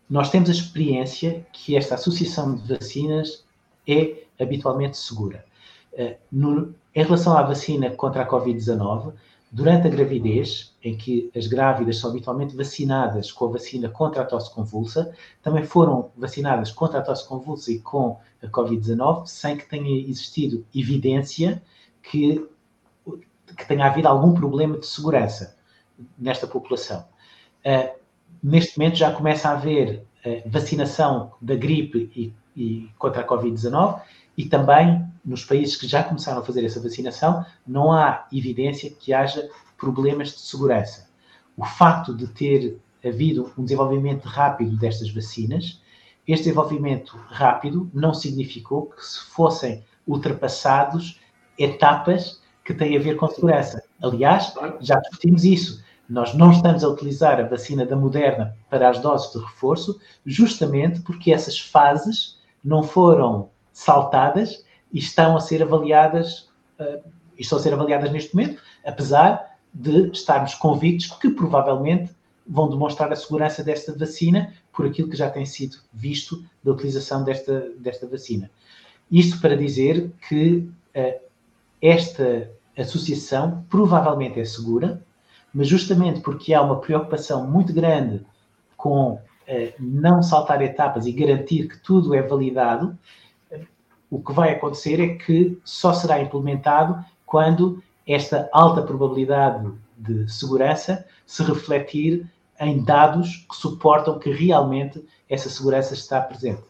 Nós 0.10 0.32
temos 0.32 0.50
a 0.50 0.54
experiência 0.54 1.46
que 1.52 1.76
esta 1.76 1.96
associação 1.96 2.56
de 2.56 2.76
vacinas 2.76 3.44
é 3.88 4.24
habitualmente 4.40 4.98
segura. 4.98 5.46
Uh, 5.94 6.16
no, 6.32 6.76
em 6.96 7.04
relação 7.04 7.38
à 7.38 7.44
vacina 7.44 7.92
contra 7.92 8.24
a 8.24 8.28
Covid-19, 8.28 9.14
durante 9.52 9.88
a 9.88 9.90
gravidez, 9.90 10.76
em 10.84 10.96
que 10.96 11.32
as 11.36 11.48
grávidas 11.48 11.98
são 11.98 12.12
habitualmente 12.12 12.56
vacinadas 12.56 13.32
com 13.32 13.46
a 13.46 13.50
vacina 13.50 13.90
contra 13.90 14.22
a 14.22 14.26
tosse 14.26 14.54
convulsa, 14.54 15.14
também 15.42 15.64
foram 15.64 16.12
vacinadas 16.16 16.72
contra 16.72 17.00
a 17.00 17.02
tosse 17.02 17.28
convulsa 17.28 17.72
e 17.72 17.80
com 17.80 18.20
a 18.44 18.48
Covid-19, 18.48 19.26
sem 19.26 19.58
que 19.58 19.68
tenha 19.68 20.08
existido 20.08 20.66
evidência 20.74 21.62
que, 22.04 22.48
que 23.58 23.68
tenha 23.68 23.86
havido 23.86 24.08
algum 24.08 24.34
problema 24.34 24.78
de 24.78 24.86
segurança 24.86 25.58
nesta 26.18 26.46
população. 26.46 27.06
Uh, 27.66 28.00
neste 28.42 28.78
momento 28.78 28.98
já 28.98 29.12
começa 29.12 29.50
a 29.50 29.54
haver 29.54 30.06
uh, 30.26 30.50
vacinação 30.50 31.34
da 31.42 31.56
gripe 31.56 32.12
e, 32.16 32.34
e 32.60 32.92
contra 32.98 33.22
a 33.22 33.28
Covid-19 33.28 34.02
e 34.38 34.46
também 34.46 35.08
nos 35.24 35.46
países 35.46 35.78
que 35.78 35.88
já 35.88 36.04
começaram 36.04 36.42
a 36.42 36.44
fazer 36.46 36.66
essa 36.66 36.82
vacinação, 36.82 37.46
não 37.66 37.92
há 37.92 38.28
evidência 38.34 38.90
que 38.92 39.14
haja 39.14 39.50
problemas 39.78 40.30
de 40.30 40.42
segurança. 40.42 41.10
O 41.56 41.66
facto 41.66 42.14
de 42.14 42.28
ter 42.28 42.80
havido 43.06 43.52
um 43.58 43.64
desenvolvimento 43.64 44.26
rápido 44.26 44.76
destas 44.76 45.10
vacinas, 45.10 45.82
este 46.28 46.46
desenvolvimento 46.46 47.18
rápido 47.28 47.90
não 47.94 48.14
significou 48.14 48.88
que 48.88 49.06
se 49.06 49.20
fossem 49.32 49.84
ultrapassados 50.06 51.20
etapas 51.58 52.42
que 52.66 52.74
têm 52.74 52.98
a 52.98 53.00
ver 53.00 53.16
com 53.16 53.28
segurança. 53.28 53.84
Aliás, 54.02 54.54
já 54.82 55.00
discutimos 55.00 55.44
isso. 55.44 55.84
Nós 56.10 56.34
não 56.34 56.52
estamos 56.52 56.84
a 56.84 56.90
utilizar 56.90 57.40
a 57.40 57.48
vacina 57.48 57.86
da 57.86 57.96
Moderna 57.96 58.56
para 58.70 58.90
as 58.90 59.00
doses 59.00 59.32
de 59.32 59.40
reforço, 59.40 60.00
justamente 60.26 61.02
porque 61.02 61.32
essas 61.32 61.60
fases 61.60 62.39
não 62.64 62.84
foram 62.84 63.50
saltadas 63.72 64.64
e 64.92 65.00
estão 65.00 65.38
a 65.38 65.40
ser 65.40 65.64
avaliadas, 65.64 66.50
uh, 66.80 67.02
estão 67.38 67.58
a 67.58 67.62
ser 67.62 67.74
avaliadas 67.74 68.12
neste 68.12 68.36
momento, 68.36 68.62
apesar 68.86 69.58
de 69.74 70.10
estarmos 70.12 70.56
convictos 70.56 71.12
que 71.12 71.30
provavelmente 71.30 72.12
vão 72.48 72.70
demonstrar 72.70 73.12
a 73.12 73.16
segurança 73.16 73.64
desta 73.64 73.96
vacina 73.96 74.54
por 74.74 74.86
aquilo 74.86 75.10
que 75.10 75.18
já 75.18 75.30
tem 75.30 75.46
sido 75.46 75.78
visto 75.94 76.44
da 76.64 76.72
utilização 76.72 77.24
desta, 77.24 77.70
desta 77.78 78.08
vacina. 78.08 78.50
Isto 79.12 79.40
para 79.40 79.56
dizer 79.56 80.12
que 80.28 80.68
uh, 80.96 81.20
esta 81.82 82.50
associação 82.78 83.66
provavelmente 83.70 84.40
é 84.40 84.46
segura, 84.46 85.04
mas 85.54 85.68
justamente 85.68 86.22
porque 86.22 86.54
há 86.54 86.62
uma 86.62 86.80
preocupação 86.80 87.48
muito 87.48 87.74
grande 87.74 88.26
com 88.78 89.20
não 89.80 90.22
saltar 90.22 90.62
etapas 90.62 91.06
e 91.06 91.12
garantir 91.12 91.68
que 91.68 91.78
tudo 91.80 92.14
é 92.14 92.22
validado, 92.22 92.98
o 94.10 94.22
que 94.22 94.34
vai 94.34 94.52
acontecer 94.52 95.00
é 95.00 95.16
que 95.16 95.60
só 95.64 95.94
será 95.94 96.22
implementado 96.22 97.04
quando 97.26 97.82
esta 98.08 98.50
alta 98.52 98.82
probabilidade 98.82 99.72
de 99.98 100.32
segurança 100.32 101.06
se 101.26 101.44
refletir 101.44 102.26
em 102.60 102.84
dados 102.84 103.46
que 103.50 103.56
suportam 103.56 104.18
que 104.18 104.32
realmente 104.32 105.06
essa 105.30 105.50
segurança 105.50 105.94
está 105.94 106.20
presente. 106.20 106.64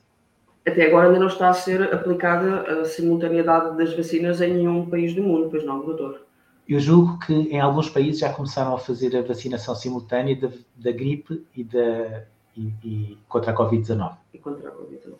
Até 0.68 0.86
agora 0.86 1.08
ainda 1.08 1.20
não 1.20 1.28
está 1.28 1.50
a 1.50 1.54
ser 1.54 1.94
aplicada 1.94 2.82
a 2.82 2.86
simultaneidade 2.86 3.78
das 3.78 3.96
vacinas 3.96 4.42
em 4.42 4.54
nenhum 4.54 4.90
país 4.90 5.16
do 5.16 5.24
mundo, 5.24 5.48
pois 5.50 5.66
não, 5.66 5.84
doutor? 5.84 6.22
Eu 6.68 6.80
julgo 6.80 7.18
que 7.20 7.34
em 7.34 7.60
alguns 7.60 7.90
países 7.90 8.20
já 8.20 8.32
começaram 8.32 8.76
a 8.76 8.78
fazer 8.78 9.18
a 9.18 9.24
vacinação 9.24 9.74
simultânea 9.74 10.36
da, 10.36 10.50
da 10.76 10.92
gripe 10.92 11.44
e, 11.56 11.64
da, 11.64 12.26
e, 12.56 12.74
e 12.84 13.18
contra 13.28 13.52
a 13.52 13.56
Covid-19. 13.56 14.18
E 14.34 14.38
contra 14.38 14.70
a 14.70 14.72
Covid-19. 14.72 15.14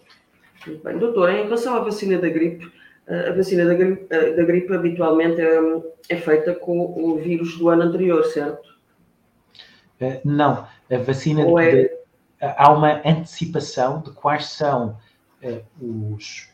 Muito 0.68 0.84
bem. 0.84 0.98
Doutor, 0.98 1.30
em 1.30 1.44
relação 1.44 1.76
à 1.76 1.80
vacina 1.80 2.18
da 2.18 2.30
gripe, 2.30 2.72
a 3.08 3.32
vacina 3.32 3.66
da 3.66 3.74
gripe, 3.74 4.06
da 4.08 4.44
gripe 4.44 4.74
habitualmente 4.74 5.42
é, 5.42 5.60
é, 6.10 6.16
feita 6.18 6.54
com 6.54 6.80
o 6.80 7.18
vírus 7.18 7.58
do 7.58 7.70
ano 7.70 7.84
anterior, 7.84 8.24
certo? 8.26 8.70
Eh, 10.00 10.22
não, 10.24 10.68
a 10.92 10.98
vacina 10.98 11.42
é... 11.62 11.72
de, 11.72 11.92
há 12.40 12.72
uma 12.72 13.02
antecipação 13.06 14.02
de 14.02 14.12
quais 14.12 14.46
são 14.46 14.98
os, 15.82 16.50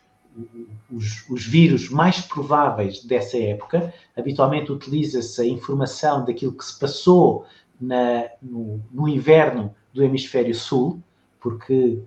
os, 0.92 1.30
os, 1.30 1.46
vírus 1.46 1.90
mais 1.90 2.22
prováveis 2.22 3.04
dessa 3.04 3.38
época. 3.38 3.94
Habitualmente 4.16 4.72
utiliza-se 4.72 5.42
a 5.42 5.46
informação 5.46 6.24
daquilo 6.24 6.54
que 6.54 6.64
se 6.64 6.80
passou 6.80 7.46
na, 7.80 8.26
no, 8.42 8.82
no 8.92 9.08
inverno 9.08 9.74
do 9.94 10.04
hemisfério 10.04 10.54
sul, 10.54 11.02
porque 11.40 12.02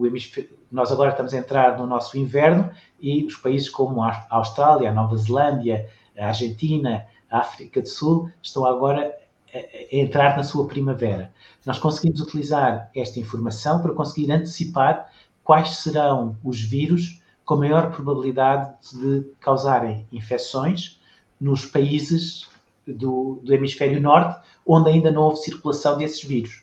hemisfério, 0.00 0.50
nós 0.70 0.90
agora 0.90 1.10
estamos 1.10 1.34
a 1.34 1.38
entrar 1.38 1.78
no 1.78 1.86
nosso 1.86 2.16
inverno 2.18 2.70
e 3.00 3.24
os 3.24 3.36
países 3.36 3.68
como 3.68 4.02
a 4.02 4.26
Austrália, 4.30 4.90
a 4.90 4.94
Nova 4.94 5.16
Zelândia, 5.16 5.88
a 6.18 6.26
Argentina, 6.26 7.06
a 7.30 7.38
África 7.38 7.80
do 7.80 7.88
Sul 7.88 8.30
estão 8.42 8.64
agora 8.64 9.14
a 9.52 9.96
entrar 9.96 10.36
na 10.36 10.42
sua 10.42 10.66
primavera. 10.66 11.32
Nós 11.64 11.78
conseguimos 11.78 12.20
utilizar 12.20 12.90
esta 12.94 13.20
informação 13.20 13.80
para 13.80 13.92
conseguir 13.92 14.30
antecipar 14.30 15.10
quais 15.42 15.76
serão 15.76 16.36
os 16.42 16.60
vírus 16.60 17.20
com 17.44 17.56
maior 17.56 17.92
probabilidade 17.92 18.74
de 18.92 19.24
causarem 19.38 20.06
infecções 20.10 21.00
nos 21.40 21.66
países 21.66 22.48
do, 22.86 23.40
do 23.42 23.54
hemisfério 23.54 24.00
norte, 24.00 24.40
onde 24.66 24.90
ainda 24.90 25.10
não 25.10 25.22
houve 25.22 25.38
circulação 25.38 25.96
desses 25.96 26.22
vírus. 26.22 26.62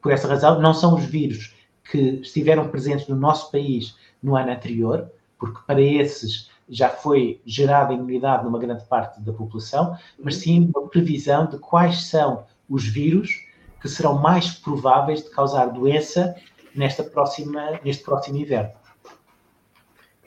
Por 0.00 0.12
essa 0.12 0.28
razão, 0.28 0.60
não 0.60 0.74
são 0.74 0.94
os 0.94 1.04
vírus 1.04 1.54
que 1.90 2.20
estiveram 2.20 2.68
presentes 2.68 3.08
no 3.08 3.16
nosso 3.16 3.50
país 3.50 3.96
no 4.22 4.36
ano 4.36 4.52
anterior, 4.52 5.10
porque 5.38 5.60
para 5.66 5.80
esses 5.80 6.50
já 6.68 6.88
foi 6.88 7.40
gerada 7.44 7.92
imunidade 7.92 8.44
numa 8.44 8.58
grande 8.58 8.84
parte 8.84 9.20
da 9.20 9.32
população, 9.32 9.96
mas 10.18 10.36
sim 10.36 10.70
uma 10.74 10.88
previsão 10.88 11.46
de 11.46 11.58
quais 11.58 12.06
são 12.06 12.46
os 12.68 12.86
vírus 12.86 13.44
que 13.80 13.88
serão 13.88 14.18
mais 14.18 14.50
prováveis 14.50 15.22
de 15.22 15.30
causar 15.30 15.66
doença 15.66 16.34
nesta 16.74 17.04
próxima, 17.04 17.78
neste 17.84 18.02
próximo 18.02 18.38
inverno. 18.38 18.72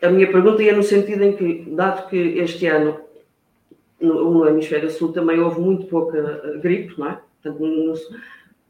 A 0.01 0.09
minha 0.09 0.31
pergunta 0.31 0.61
ia 0.61 0.75
no 0.75 0.83
sentido 0.83 1.23
em 1.23 1.35
que, 1.35 1.67
dado 1.71 2.07
que 2.07 2.15
este 2.15 2.67
ano 2.67 2.99
no, 3.99 4.31
no 4.31 4.47
hemisfério 4.47 4.89
sul 4.89 5.11
também 5.11 5.39
houve 5.39 5.59
muito 5.59 5.87
pouca 5.87 6.17
eh, 6.17 6.57
gripe, 6.59 6.97
não 6.97 7.09
é? 7.09 7.21
Portanto, 7.41 7.65
no, 7.65 7.93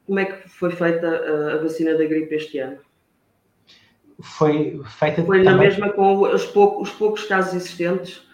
como 0.05 0.19
é 0.19 0.25
que 0.25 0.49
foi 0.49 0.71
feita 0.71 1.07
a 1.53 1.57
vacina 1.57 1.97
da 1.97 2.05
gripe 2.05 2.33
este 2.33 2.59
ano? 2.59 2.77
Foi 4.21 4.81
feita. 4.97 5.23
Foi 5.23 5.43
na 5.43 5.51
também... 5.51 5.67
mesma 5.67 5.89
com 5.89 6.21
os 6.21 6.45
poucos, 6.45 6.89
os 6.89 6.95
poucos 6.95 7.23
casos 7.25 7.53
existentes? 7.53 8.25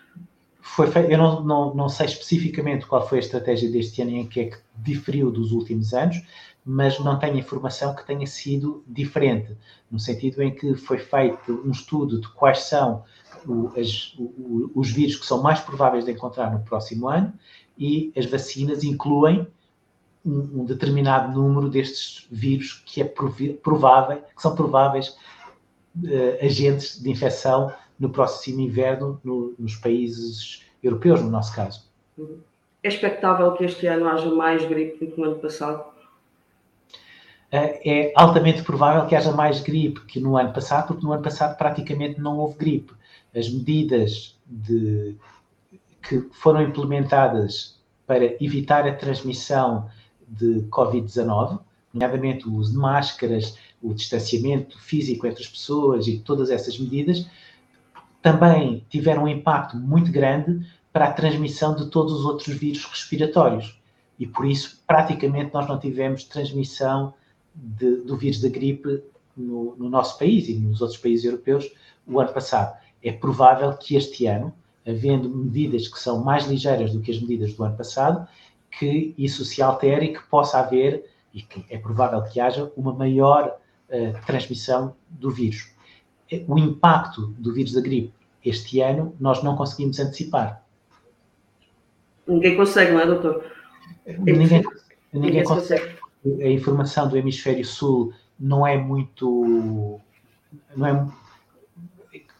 Foi 0.62 0.88
feita, 0.88 1.12
eu 1.12 1.18
não, 1.18 1.44
não, 1.44 1.76
não 1.76 1.90
sei 1.90 2.06
especificamente 2.06 2.86
qual 2.86 3.08
foi 3.08 3.18
a 3.18 3.22
estratégia 3.22 3.70
deste 3.70 4.02
ano 4.02 4.12
e 4.12 4.16
em 4.16 4.28
que 4.28 4.40
é 4.40 4.46
que 4.46 4.58
diferiu 4.78 5.30
dos 5.30 5.52
últimos 5.52 5.94
anos, 5.94 6.22
mas 6.66 6.98
não 7.00 7.20
tenho 7.20 7.38
informação 7.38 7.94
que 7.94 8.06
tenha 8.06 8.26
sido 8.26 8.82
diferente, 8.88 9.58
no 9.92 10.00
sentido 10.00 10.42
em 10.42 10.56
que 10.56 10.74
foi 10.76 11.00
feito 11.00 11.62
um 11.66 11.72
estudo 11.72 12.22
de 12.22 12.30
quais 12.30 12.60
são 12.60 13.04
o, 13.48 13.72
as, 13.80 14.14
o, 14.18 14.72
os 14.76 14.92
vírus 14.92 15.16
que 15.16 15.26
são 15.26 15.42
mais 15.42 15.60
prováveis 15.60 16.06
de 16.06 16.12
encontrar 16.12 16.52
no 16.52 16.64
próximo 16.64 17.08
ano 17.08 17.34
e 17.78 18.12
as 18.16 18.26
vacinas 18.26 18.84
incluem 18.84 19.48
um, 20.26 20.62
um 20.62 20.66
determinado 20.66 21.34
número 21.34 21.70
destes 21.70 22.26
vírus 22.32 22.82
que 22.86 23.02
é 23.02 23.06
provável, 23.06 24.22
que 24.36 24.42
são 24.42 24.56
prováveis 24.56 25.10
uh, 25.98 26.46
agentes 26.46 27.02
de 27.02 27.10
infecção 27.10 27.74
no 28.00 28.10
próximo 28.10 28.62
inverno 28.62 29.20
no, 29.24 29.54
nos 29.60 29.76
países 29.76 30.64
europeus, 30.82 31.22
no 31.22 31.30
nosso 31.30 31.56
caso. 31.56 31.90
É 32.82 32.88
expectável 32.88 33.54
que 33.54 33.64
este 33.64 33.88
ano 33.88 34.08
haja 34.08 34.34
mais 34.34 34.66
gripe 34.66 35.06
do 35.06 35.12
que 35.12 35.20
no 35.20 35.28
ano 35.28 35.40
passado? 35.40 35.94
Uh, 37.52 37.80
é 37.86 38.14
altamente 38.16 38.64
provável 38.64 39.06
que 39.06 39.16
haja 39.16 39.32
mais 39.32 39.62
gripe 39.62 40.02
que 40.06 40.20
no 40.20 40.38
ano 40.38 40.54
passado, 40.54 40.88
porque 40.88 41.06
no 41.06 41.14
ano 41.14 41.24
passado 41.24 41.58
praticamente 41.58 42.20
não 42.20 42.38
houve 42.40 42.58
gripe. 42.58 42.94
As 43.36 43.50
medidas 43.50 44.38
de, 44.46 45.16
que 46.02 46.22
foram 46.32 46.62
implementadas 46.62 47.80
para 48.06 48.26
evitar 48.44 48.88
a 48.88 48.94
transmissão 48.94 49.90
de 50.28 50.66
Covid-19, 50.70 51.60
nomeadamente 51.94 52.48
o 52.48 52.54
uso 52.56 52.72
de 52.72 52.78
máscaras, 52.78 53.58
o 53.82 53.94
distanciamento 53.94 54.80
físico 54.80 55.28
entre 55.28 55.44
as 55.44 55.50
pessoas 55.50 56.08
e 56.08 56.20
todas 56.20 56.50
essas 56.50 56.78
medidas, 56.78 57.28
também 58.22 58.86
tiveram 58.90 59.24
um 59.24 59.28
impacto 59.28 59.76
muito 59.78 60.12
grande 60.12 60.66
para 60.92 61.08
a 61.08 61.14
transmissão 61.14 61.76
de 61.76 61.88
todos 61.88 62.14
os 62.14 62.26
outros 62.26 62.56
vírus 62.56 62.86
respiratórios. 62.86 63.78
E 64.18 64.28
por 64.28 64.46
isso, 64.46 64.82
praticamente, 64.88 65.54
nós 65.54 65.68
não 65.68 65.80
tivemos 65.80 66.24
transmissão 66.24 67.14
de, 67.54 67.98
do 67.98 68.16
vírus 68.16 68.40
da 68.40 68.50
gripe 68.50 69.04
no, 69.36 69.76
no, 69.76 69.90
nosso 69.90 70.18
país 70.18 70.48
e 70.48 70.54
nos 70.54 70.82
outros 70.82 71.00
países 71.00 71.26
europeus 71.26 71.70
o 72.08 72.20
ano 72.20 72.32
passado. 72.32 72.78
É 73.04 73.12
provável 73.12 73.74
que 73.74 73.96
este 73.96 74.26
ano, 74.26 74.54
havendo 74.88 75.30
medidas 75.30 75.88
que 75.88 76.00
são 76.00 76.24
mais 76.24 76.46
ligeiras 76.46 76.94
do 76.94 77.02
que 77.02 77.12
as 77.12 77.20
medidas 77.20 77.54
do 77.54 77.64
ano 77.64 77.76
passado, 77.76 78.28
que 78.72 79.14
isso 79.18 79.44
se 79.46 79.62
altere 79.62 80.06
e 80.08 80.14
que 80.14 80.24
possa 80.30 80.60
haver, 80.60 81.06
e 81.34 81.42
que 81.42 81.66
é 81.70 81.78
provável 81.78 82.24
que 82.24 82.40
haja, 82.40 82.72
uma 82.76 82.94
maior 82.94 83.58
uh, 83.90 84.26
transmissão 84.26 84.96
do 85.10 85.30
vírus. 85.30 85.72
O 86.48 86.58
impacto 86.58 87.28
do 87.38 87.54
vírus 87.54 87.74
da 87.74 87.82
gripe 87.82 88.14
este 88.44 88.82
ano 88.82 89.16
nós 89.20 89.42
não 89.42 89.56
conseguimos 89.56 90.00
antecipar. 90.00 90.64
Ninguém 92.28 92.56
consegue, 92.56 92.92
não 92.92 93.00
é, 93.00 93.06
doutor? 93.06 93.46
Ninguém, 94.06 94.64
ninguém 95.14 95.44
consegue. 95.44 95.98
A 96.26 96.48
informação 96.48 97.08
do 97.08 97.18
hemisfério 97.18 97.66
sul 97.66 98.14
não 98.40 98.66
é 98.66 98.78
muito. 98.78 100.00
Não 100.76 100.86
é, 100.88 101.08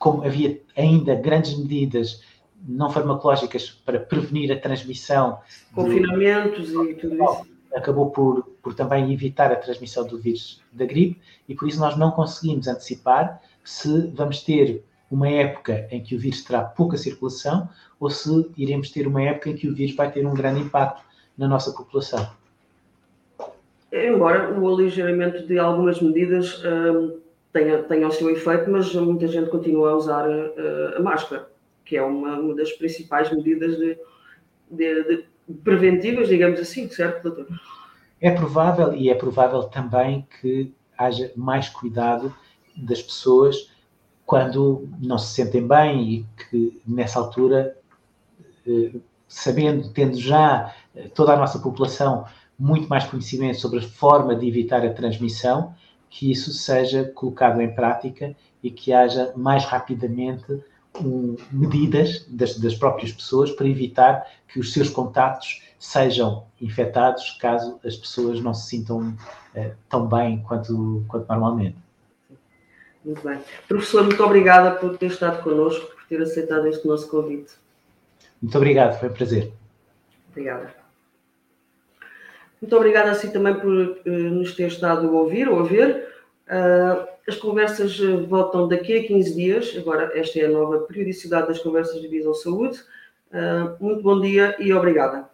como 0.04 0.26
havia 0.26 0.60
ainda 0.76 1.16
grandes 1.16 1.58
medidas 1.58 2.22
não 2.68 2.90
farmacológicas 2.90 3.70
para 3.70 4.02
prevenir 4.02 4.52
a 4.52 4.60
transmissão. 4.60 5.40
Confinamentos 5.74 6.74
do, 6.74 6.90
e 6.90 6.94
tudo 6.94 7.16
isso. 7.16 7.48
Acabou 7.74 8.12
por, 8.12 8.44
por 8.62 8.74
também 8.74 9.14
evitar 9.14 9.50
a 9.50 9.56
transmissão 9.56 10.06
do 10.06 10.20
vírus 10.20 10.62
da 10.74 10.86
gripe 10.86 11.22
e 11.48 11.56
por 11.56 11.70
isso 11.70 11.80
nós 11.80 11.96
não 11.96 12.12
conseguimos 12.12 12.68
antecipar 12.68 13.42
se 13.64 14.08
vamos 14.08 14.42
ter 14.42 14.84
uma 15.10 15.30
época 15.30 15.88
em 15.90 16.04
que 16.04 16.18
o 16.18 16.20
vírus 16.20 16.44
terá 16.44 16.64
pouca 16.64 16.98
circulação 16.98 17.70
ou 17.98 18.10
se 18.10 18.52
iremos 18.58 18.92
ter 18.92 19.08
uma 19.08 19.22
época 19.22 19.52
em 19.52 19.56
que 19.56 19.70
o 19.70 19.74
vírus 19.74 19.96
vai 19.96 20.12
ter 20.12 20.28
um 20.28 20.34
grande 20.34 20.60
impacto 20.60 21.02
na 21.38 21.48
nossa 21.48 21.72
população. 21.72 22.30
Embora 23.90 24.52
o 24.60 24.68
aligeiramento 24.68 25.48
de 25.48 25.58
algumas 25.58 26.02
medidas 26.02 26.62
hum, 26.66 27.23
tenha, 27.54 27.84
tenha 27.84 28.08
o 28.08 28.12
seu 28.12 28.30
efeito, 28.32 28.70
mas 28.70 28.94
muita 28.96 29.28
gente 29.28 29.50
continua 29.50 29.92
a 29.92 29.96
usar 29.96 30.28
uh, 30.28 30.98
a 30.98 31.00
máscara, 31.00 31.48
que 31.86 31.96
é 31.96 32.04
uma, 32.04 32.40
uma 32.40 32.56
das 32.56 32.72
principais 32.74 33.32
medidas 33.32 33.78
de, 33.78 33.98
de, 34.70 35.04
de 35.04 35.26
preventivas, 35.64 36.28
digamos 36.28 36.60
assim, 36.60 36.90
certo, 36.90 37.24
doutor? 37.24 37.48
É 38.20 38.32
provável 38.32 38.94
e 38.94 39.10
é 39.10 39.16
provável 39.16 39.64
também 39.64 40.28
que 40.42 40.74
haja 40.98 41.32
mais 41.36 41.70
cuidado 41.70 42.34
das 42.76 43.02
pessoas 43.02 43.70
quando 44.26 44.90
não 45.00 45.18
se 45.18 45.34
sentem 45.34 45.68
bem 45.68 46.02
e 46.02 46.26
que 46.50 46.82
nessa 46.88 47.20
altura, 47.20 47.78
eh, 48.66 48.94
sabendo, 49.28 49.92
tendo 49.92 50.18
já 50.18 50.74
eh, 50.96 51.10
toda 51.14 51.34
a 51.34 51.38
nossa 51.38 51.60
população 51.60 52.26
muito 52.58 52.88
mais 52.88 53.04
conhecimento 53.04 53.60
sobre 53.60 53.80
a 53.80 53.82
forma 53.82 54.34
de 54.36 54.48
evitar 54.48 54.86
a 54.86 54.94
transmissão, 54.94 55.76
que 56.14 56.32
isso 56.32 56.54
seja 56.54 57.06
colocado 57.06 57.60
em 57.60 57.74
prática 57.74 58.36
e 58.62 58.70
que 58.70 58.94
haja 58.94 59.34
mais 59.36 59.66
rapidamente 59.66 60.64
um, 61.02 61.36
medidas 61.52 62.24
das, 62.30 62.56
das, 62.60 62.76
próprias 62.76 63.12
pessoas 63.12 63.50
para 63.50 63.68
evitar 63.68 64.24
que 64.48 64.60
os 64.60 64.72
seus 64.72 64.90
contatos 64.90 65.64
sejam 65.80 66.46
infectados 66.62 67.32
caso 67.42 67.80
as 67.84 67.96
pessoas 67.96 68.40
não 68.42 68.54
se 68.54 68.70
sintam 68.70 69.18
uh, 69.56 69.72
tão 69.90 70.08
bem 70.08 70.44
quanto, 70.44 71.04
quanto 71.08 71.28
normalmente. 71.28 71.78
Muito 73.04 73.28
bem. 73.28 73.40
Professor, 73.68 74.04
muito 74.04 74.24
obrigada 74.24 74.76
por 74.76 74.96
ter 74.96 75.08
estado 75.08 75.42
connosco, 75.42 75.96
por 75.96 76.06
ter 76.06 76.22
aceitado 76.22 76.68
este 76.68 76.88
nosso 76.88 77.10
convite. 77.10 77.54
Muito 78.40 78.56
obrigado, 78.56 79.00
foi 79.00 79.10
um 79.10 79.14
prazer. 79.14 79.52
Obrigada. 80.30 80.76
Muito 82.62 82.78
obrigada 82.78 83.10
assim 83.10 83.32
também 83.32 83.56
por 83.56 83.74
uh, 83.74 84.00
nos 84.06 84.56
ter 84.56 84.68
estado 84.68 85.08
a 85.08 85.12
ouvir 85.12 85.50
ou 85.50 85.60
a 85.60 85.64
ver. 85.64 86.03
Uh, 86.48 87.08
as 87.28 87.38
conversas 87.38 87.98
voltam 88.28 88.68
daqui 88.68 88.98
a 88.98 89.08
15 89.08 89.36
dias. 89.36 89.76
Agora, 89.78 90.12
esta 90.18 90.40
é 90.40 90.46
a 90.46 90.50
nova 90.50 90.80
periodicidade 90.80 91.48
das 91.48 91.60
conversas 91.60 92.02
de 92.02 92.08
Visão 92.08 92.34
Saúde. 92.34 92.80
Uh, 93.32 93.84
muito 93.84 94.02
bom 94.02 94.20
dia 94.20 94.56
e 94.60 94.74
obrigada. 94.74 95.33